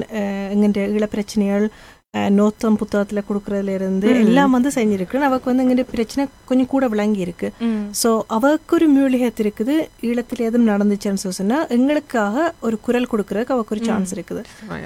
எங்கிட்ட 0.53 0.81
ஈழ 0.95 1.05
பிரச்சனைகள் 1.07 1.65
அஹ், 1.65 1.98
நோத்தம் 2.33 2.77
புத்தகத்தில் 2.77 3.25
கொடுக்கறதுல 3.27 3.73
இருந்து 3.77 4.07
ம். 4.09 4.19
எல்லாம் 4.21 4.53
வந்து 4.55 4.69
செஞ்சிருக்கிறேன் 4.75 5.25
அவளுக்கு 5.25 5.49
வந்து 5.49 5.63
எங்கிட்ட 5.63 5.85
பிரச்சனை 5.89 6.23
கொஞ்சம் 6.45 6.69
கூட 6.71 6.85
விளங்கி 6.87 7.21
இருக்கு 7.21 7.47
ஸோ 7.93 8.09
அவருக்கு 8.35 8.73
ஒரு 8.75 8.87
மியூலிகத் 8.95 9.41
இருக்குது. 9.43 9.75
ஈழத்தில் 10.01 10.45
எதுவும் 10.47 10.69
நடந்துச்சுன்னு 10.69 11.35
சொன்னா 11.39 11.59
எங்களுக்காக 11.69 12.35
ஒரு 12.61 12.77
குரல் 12.81 13.11
கொடுக்கறதுக்கு 13.11 13.55
அவருக்கு 13.55 13.75
ஒரு 13.75 13.83
சான்ஸ் 13.85 14.13
இருக்குது. 14.15 14.41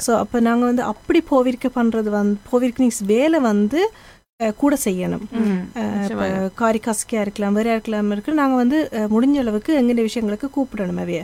ஸோ 0.06 0.14
அப்போ 0.18 0.40
நாங்கள் 0.40 0.70
வந்து 0.72 0.84
அப்படி 0.84 1.22
போவிருக்க 1.32 1.70
பண்ணுறது 1.76 2.12
வந்து 2.18 2.38
போவிருக்க 2.52 2.82
வேலை 3.14 3.40
வந்து 3.48 3.82
கூட 4.58 4.76
செய்யணும். 4.86 5.26
காரி 6.56 6.80
கசக்கியாக 6.80 7.26
இருக்கலாம் 7.26 7.58
வேற 7.60 7.68
இருக்கலாம் 7.74 8.12
இருக்கு. 8.12 8.32
நாங்கள் 8.34 8.62
வந்து 8.64 8.78
முடிஞ்ச 9.14 9.38
அளவுக்கு 9.38 9.72
எங்கிட்ட 9.80 10.08
விஷயங்களுக்கு 10.08 10.50
கூப்பிடணும் 10.56 11.02
அவைய. 11.04 11.22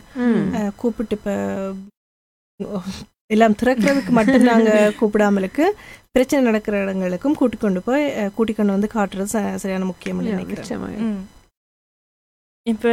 கூப்பிட்டு 0.78 1.18
இப்போ 1.20 1.36
எல்லாம் 3.30 3.56
திறக்கிறதுக்கு 3.56 4.12
மட்டும் 4.12 4.46
நாங்கள் 4.50 4.96
கூப்பிடாமலுக்கு 5.00 5.66
பிரச்சனை 6.12 6.40
நடக்கிற 6.44 6.78
இடங்களுக்கும் 6.82 7.36
கூட்டிக் 7.36 7.60
கொண்டு 7.60 7.82
போய் 7.82 8.06
கூட்டிக் 8.36 8.56
கொண்டு 8.56 8.76
வந்து 8.76 8.90
காட்டுறது 8.94 9.34
ச- 9.34 9.58
சரியான 9.58 9.88
முக்கியம்னு 9.90 10.24
நினைக்கிறேன். 10.32 10.70
இப்போ 12.66 12.92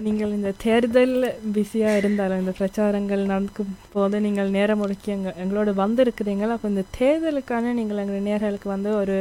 நீங்கள் 0.00 0.30
இந்த 0.30 0.50
தேர்தல் 0.58 1.16
பிஸியாக 1.52 1.98
இருந்தாலும் 1.98 2.38
இந்த 2.38 2.52
பிரச்சாரங்கள் 2.52 3.22
நடக்கும் 3.26 3.74
போது 3.92 4.20
நீங்கள் 4.20 4.50
நேரம் 4.50 4.80
ஒதுக்கி 4.80 5.10
எங்க 5.10 5.34
எங்களோட 5.38 5.70
வந்திருக்கிறீங்களா? 5.76 6.54
அப்போ 6.56 6.68
இந்த 6.68 6.84
தேர்தலுக்கான 6.98 7.72
நீங்கள் 7.72 7.96
எங்கள் 7.96 8.26
நேர்களுக்கு 8.28 8.68
வந்து 8.68 8.92
ஒரு 8.96 9.16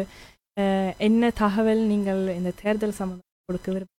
என்ன 0.99 1.31
தகவல் 1.37 1.83
நீங்கள் 1.87 2.21
இந்த 2.35 2.53
தேர்தல் 2.61 2.97
சம்மந்தம் 2.97 3.29
கொடுக்க 3.49 3.67
விரும்ப 3.71 3.89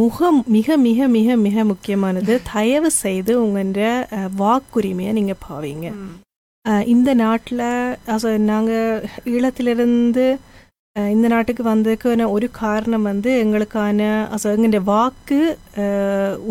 முகம் 0.00 0.38
மிக 0.54 0.76
மிக 0.86 1.06
மிக 1.14 1.36
மிக 1.44 1.64
முக்கியமானது 1.68 2.32
தயவு 2.52 2.90
செய்து 3.02 3.32
உங்களோட 3.42 3.84
வாக்குரிமையை 4.40 5.12
நீங்கள் 5.18 5.42
பாவீங்க. 5.46 5.86
இந்த 6.94 7.10
நாட்டில் 7.22 7.64
நாங்கள் 8.50 9.06
ஈழத்திலிருந்து 9.34 10.26
இந்த 11.14 11.26
நாட்டுக்கு 11.34 11.62
வந்ததுக்கான 11.64 12.26
ஒரு 12.34 12.46
காரணம் 12.60 13.08
வந்து 13.10 13.30
எங்களுக்கான 13.44 14.02
also 14.34 14.46
எங்களுடைய 14.52 14.82
வாக்கு 14.92 15.40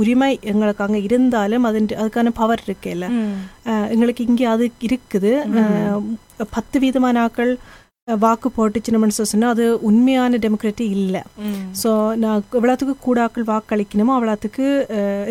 உரிமை 0.02 0.32
எங்களுக்கு 0.52 0.86
அங்கே 0.86 1.02
இருந்தாலும் 1.08 1.66
அது 1.70 1.80
அதுக்கான 2.02 2.34
பவர் 2.42 2.66
இருக்குல்ல. 2.68 3.08
எங்களுக்கு 3.96 4.28
இங்கே 4.30 4.48
அது 4.56 4.68
இருக்குது. 4.88 5.34
பத்து 6.56 6.80
வீதமான 6.84 7.24
ஆக்கள் 7.28 7.54
வாக்கு 8.24 8.48
போட்டுச்சுன்னு 8.56 9.14
சொன்னால் 9.18 9.54
அது 9.54 9.66
உண்மையான 9.90 10.38
டெமோக்ரட்டி 10.44 10.86
இல்லை. 10.98 11.22
ஸோ 11.82 11.92
நான் 12.24 12.44
எவ்வளோத்துக்கு 12.58 12.96
கூடாக்கள் 13.06 13.48
வாக்களிக்கணுமோ 13.54 14.14
அவ்வளோத்துக்கு 14.18 14.66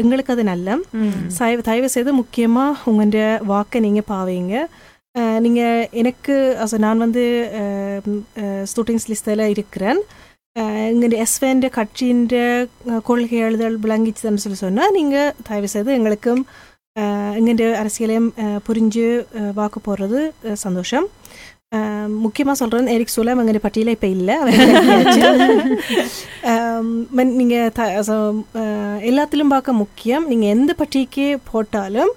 எங்களுக்கு 0.03 0.35
அது 0.35 0.45
நல்ல. 0.51 0.79
தயவு 1.69 1.89
செய்து 1.95 2.13
முக்கியமாக 2.23 2.91
உங்களோட 2.93 3.23
வாக்கை 3.53 3.81
நீங்கள் 3.87 4.09
பாவீங்க. 4.11 4.65
நீங்கள் 5.45 5.89
எனக்கு 6.01 6.35
also 6.63 6.77
நான் 6.87 7.05
வந்து 7.07 7.25
ஸ்டூடெண்ட்ஸ் 8.71 9.09
லிஸ்டில் 9.11 9.47
இருக்கிறேன். 9.55 10.01
எங்களுடைய 10.91 11.19
எஸ்வேண்ட 11.27 11.69
கட்சியின் 11.79 12.27
கொள்கை 13.09 13.39
எழுதல் 13.47 13.81
விளங்கிச்சுன்னு 13.85 14.43
சொல்லி 14.45 14.59
சொன்னால் 14.67 14.95
நீங்கள் 14.99 15.35
தயவு 15.49 15.69
செய்து 15.75 15.93
எங்களுக்கும் 15.99 16.43
எங்களுடைய 17.39 17.69
அரசியலையும் 17.83 18.29
புரிஞ்சு 18.67 19.07
வாக்கு 19.59 19.79
போடுறது 19.87 20.21
சந்தோஷம். 20.65 21.07
முக்கியமாக 22.19 22.57
சொல்கிறேன் 22.57 22.93
எரிக் 22.93 23.15
சோலம் 23.15 23.41
எங்களுடைய 23.41 23.63
பட்டியலில் 23.63 23.97
இப்போ 23.97 24.09
இல்லை 24.15 24.37
நீங்கள் 27.35 27.73
த 27.73 27.83
எல்லாத்திலும் 29.05 29.53
பார்க்க 29.53 29.73
முக்கியம் 29.75 30.27
நீங்கள் 30.29 30.49
எந்த 30.49 30.73
பட்டிக்கு 30.75 31.27
போட்டாலும் 31.51 32.13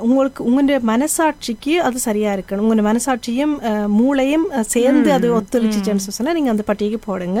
உங்களுக்கு 0.00 0.40
உங்களுடைய 0.44 0.78
மனசாட்சிக்கு 0.84 1.72
அது 1.78 1.98
சரியா 1.98 2.30
இருக்கணும். 2.32 2.60
உங்களுடைய 2.60 2.86
மனசாட்சியும் 2.90 3.54
மூளையும் 3.96 4.44
சேர்ந்து 4.68 5.08
அது 5.12 5.28
ஒத்துழைச்சிச்சுன்னு 5.34 6.04
சொன்னா 6.08 6.32
நீங்க 6.32 6.50
அந்த 6.50 6.64
பட்டியக்கு 6.66 7.00
போடுங்க. 7.06 7.40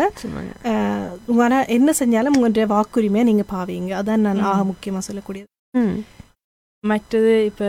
அஹ், 0.70 1.12
ஆனா 1.42 1.58
என்ன 1.70 1.92
செஞ்சாலும் 2.00 2.36
உங்களுடைய 2.36 2.66
வாக்குரிமையை 2.74 3.24
நீங்க 3.24 3.44
பாவீங்க. 3.52 3.92
அதான் 4.00 4.24
நான் 4.26 4.44
ஆக 4.50 4.64
முக்கியமா 4.64 5.02
சொல்லக்கூடியது. 5.08 5.48
மற்றது 6.84 7.30
இப்போ 7.44 7.68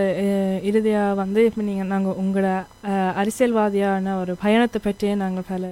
இறுதியாக 0.63 1.13
வந்து 1.15 1.39
இப்போ 1.45 1.62
நீங்கள் 1.62 1.88
நாங்கள் 1.88 2.19
உங்களோட 2.22 2.50
அரசியல்வாதியான 3.15 4.15
ஒரு 4.19 4.34
பயணத்தை 4.38 4.80
பற்றியே 4.82 5.13
நாங்கள் 5.15 5.48
பல 5.48 5.72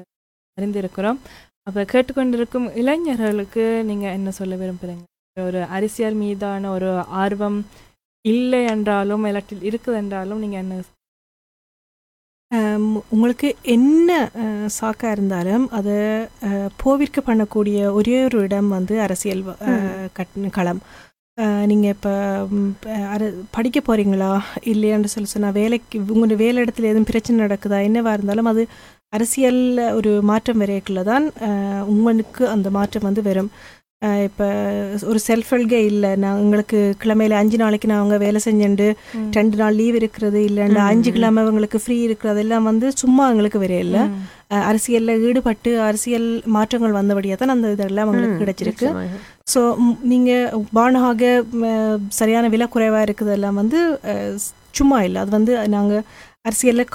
அறிந்திருக்கிறோம். 0.58 1.20
அப்போ 1.68 1.82
கேட்டுக்கொண்டிருக்கும் 1.86 2.68
இளைஞர்களுக்கு 2.76 3.64
நீங்கள் 3.84 4.14
என்ன 4.14 4.30
சொல்ல 4.32 4.56
விரும்புகிறீங்க 4.56 5.06
ஒரு 5.38 5.60
அரசியல் 5.72 6.16
மீதான 6.16 6.70
ஒரு 6.72 6.90
ஆர்வம் 7.18 7.60
இல்லை 8.26 8.62
என்றாலும் 8.68 9.26
இல்லாட்டில் 9.26 9.66
இருக்குது 9.70 10.00
என்றாலும் 10.02 10.42
நீங்கள் 10.44 10.64
என்ன 10.64 10.84
உங்களுக்கு 13.10 13.48
என்ன 13.70 14.10
அஹ், 14.42 14.68
சாக்கா 14.76 15.08
இருந்தாலும் 15.12 15.66
அதை 15.72 15.96
போவிற்க 16.84 17.20
பண்ணக்கூடிய 17.26 17.80
ஒரே 17.92 18.18
ஒரு 18.24 18.38
இடம் 18.42 18.70
வந்து 18.70 18.96
அரசியல் 19.02 19.42
கட்- 20.14 20.38
களம். 20.52 20.80
நீங்கள் 21.72 21.94
இப்போ 21.96 22.12
இப்ப 22.70 22.94
படிக்க 23.58 23.80
போறீங்களா? 23.88 24.30
இல்லையான்னு 24.72 25.12
சொல்லி 25.14 25.30
சொன்னா 25.34 25.50
வேலைக்கு 25.60 25.98
உங்களுடைய 26.14 26.38
வேலை 26.44 26.64
இடத்துல 26.64 26.90
எதுவும் 26.92 27.10
பிரச்சனை 27.12 27.38
நடக்குதா? 27.46 27.80
என்னவா 27.90 28.12
இருந்தாலும் 28.18 28.50
அது 28.52 28.64
அரசியல் 29.14 29.60
ஒரு 29.98 30.12
மாற்றம் 30.30 30.62
வரையக்குள்ள 30.64 31.02
தான் 31.12 31.26
உங்களுக்கு 31.94 32.44
அந்த 32.56 32.70
மாற்றம் 32.78 33.08
வந்து 33.10 33.22
வரும். 33.30 33.50
இப்ப 34.02 34.44
ஒரு 35.04 35.20
செல்ஃப் 35.22 35.52
ஹெல்கே 35.52 35.80
இல்லை. 35.88 36.10
நான் 36.16 36.42
உங்களுக்கு 36.42 36.80
கிழமையில 37.02 37.38
அஞ்சு 37.40 37.58
நாளைக்கு 37.58 37.88
நான் 37.88 38.02
அவங்க 38.02 38.18
வேலை 38.24 38.40
செஞ்சுண்டு 38.44 38.88
ரெண்டு 39.38 39.56
நாள் 39.58 39.78
லீவ் 39.80 39.96
இருக்கிறது 40.00 40.40
இல்லைண்டா 40.50 40.82
அஞ்சு 40.90 41.12
கிழமை 41.16 41.44
உங்களுக்கு 41.48 41.80
ஃப்ரீ 41.84 41.98
இருக்கிறது 42.04 42.42
எல்லாம் 42.44 42.68
வந்து 42.70 42.88
சும்மா 43.02 43.24
எங்களுக்கு 43.32 43.62
வரையில 43.64 44.02
அஹ் 44.52 44.66
அரசியல்ல 44.70 45.16
ஈடுபட்டு 45.26 45.72
அரசியல் 45.88 46.28
மாற்றங்கள் 46.56 46.98
வந்தபடியாக 47.00 47.40
தான் 47.42 47.56
அந்த 47.56 47.72
இதெல்லாம் 47.76 48.12
உங்களுக்கு 48.12 48.38
கிடைச்சிருக்கு. 48.44 48.88
ஸோ 49.48 49.60
நீங்க 50.12 50.32
பானமாக 50.74 51.32
ம், 51.60 51.68
சரியான 52.14 52.48
விலை 52.54 52.68
குறைவா 52.70 53.02
இருக்குது 53.08 53.36
எல்லாம் 53.36 53.60
வந்து 53.62 53.82
சும்மா 54.74 55.00
இல்லை. 55.04 55.20
அது 55.24 55.32
வந்து 55.36 55.54
நாங்க 55.70 55.94
அரசியலில் 56.48 56.92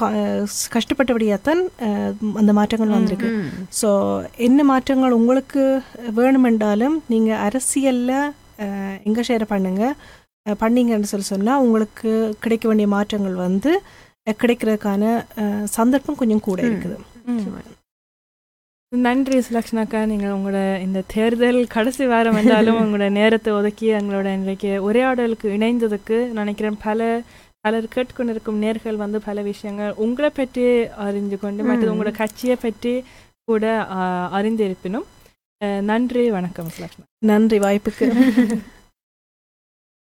கஷ்டப்பட்டபடியாத்தான் 0.75 1.61
அஹ், 1.87 2.13
அந்த 2.37 2.53
மாற்றங்கள் 2.53 2.97
வந்திருக்கு. 2.97 3.29
ஸோ 3.81 3.89
என்ன 4.47 4.65
மாற்றங்கள் 4.71 5.19
உங்களுக்கு 5.19 5.65
வேணுமென்றாலும் 6.19 6.97
நீங்கள் 7.09 7.43
அரசியலில் 7.47 8.17
எங்கே 9.07 9.23
ஷேர் 9.29 9.45
பண்ணுங்க 9.51 9.85
பண்ணீங்கன்னு 10.57 11.11
சொல்லி 11.11 11.27
சொன்னால் 11.29 11.63
உங்களுக்கு 11.65 12.11
கிடைக்க 12.41 12.65
வேண்டிய 12.69 12.89
மாற்றங்கள் 12.93 13.37
வந்து 13.43 13.73
கிடைக்கிறதுக்கான 14.37 15.05
சந்தர்ப்பம் 15.73 16.19
கொஞ்சம் 16.19 16.45
கூட 16.45 16.61
இருக்குது. 16.65 16.97
நன்றி 18.93 19.37
சுலக்ஷனாக்கா 19.41 20.01
நீங்கள் 20.07 20.35
உங்களோட 20.35 20.59
இந்த 20.83 21.01
தேர்தல் 21.13 21.61
கடைசி 21.69 22.05
வாரம் 22.07 22.37
வந்தாலும் 22.39 22.81
உங்களோட 22.83 23.07
நேரத்தை 23.15 23.51
ஒதுக்கி 23.59 23.87
எங்களோட 23.99 24.27
இன்றைக்கு 24.39 24.71
உரையாடலுக்கு 24.87 25.47
இணைந்ததுக்கு 25.55 26.17
நினைக்கிறேன். 26.39 26.77
பல 26.85 27.01
பலர் 27.65 27.89
கேட்டுக்கொண்டிருக்கும் 27.95 28.61
நேர்கள் 28.61 28.97
வந்து 28.97 29.21
பல 29.21 29.43
விஷயங்கள் 29.43 29.93
உங்களை 29.97 30.31
பற்றி 30.31 30.63
அறிஞ்சு 31.05 31.37
கொண்டு 31.39 31.65
மற்றது 31.65 31.95
உங்களோட 31.95 32.11
கட்சியை 32.11 32.57
பற்றி 32.57 33.05
கூட 33.45 33.87
அறிந்திருப்பினும் 34.33 35.07
நன்றி 35.81 36.31
வணக்கம் 36.31 36.71
நன்றி 37.19 37.59
வாய்ப்புக்கு. 37.59 38.07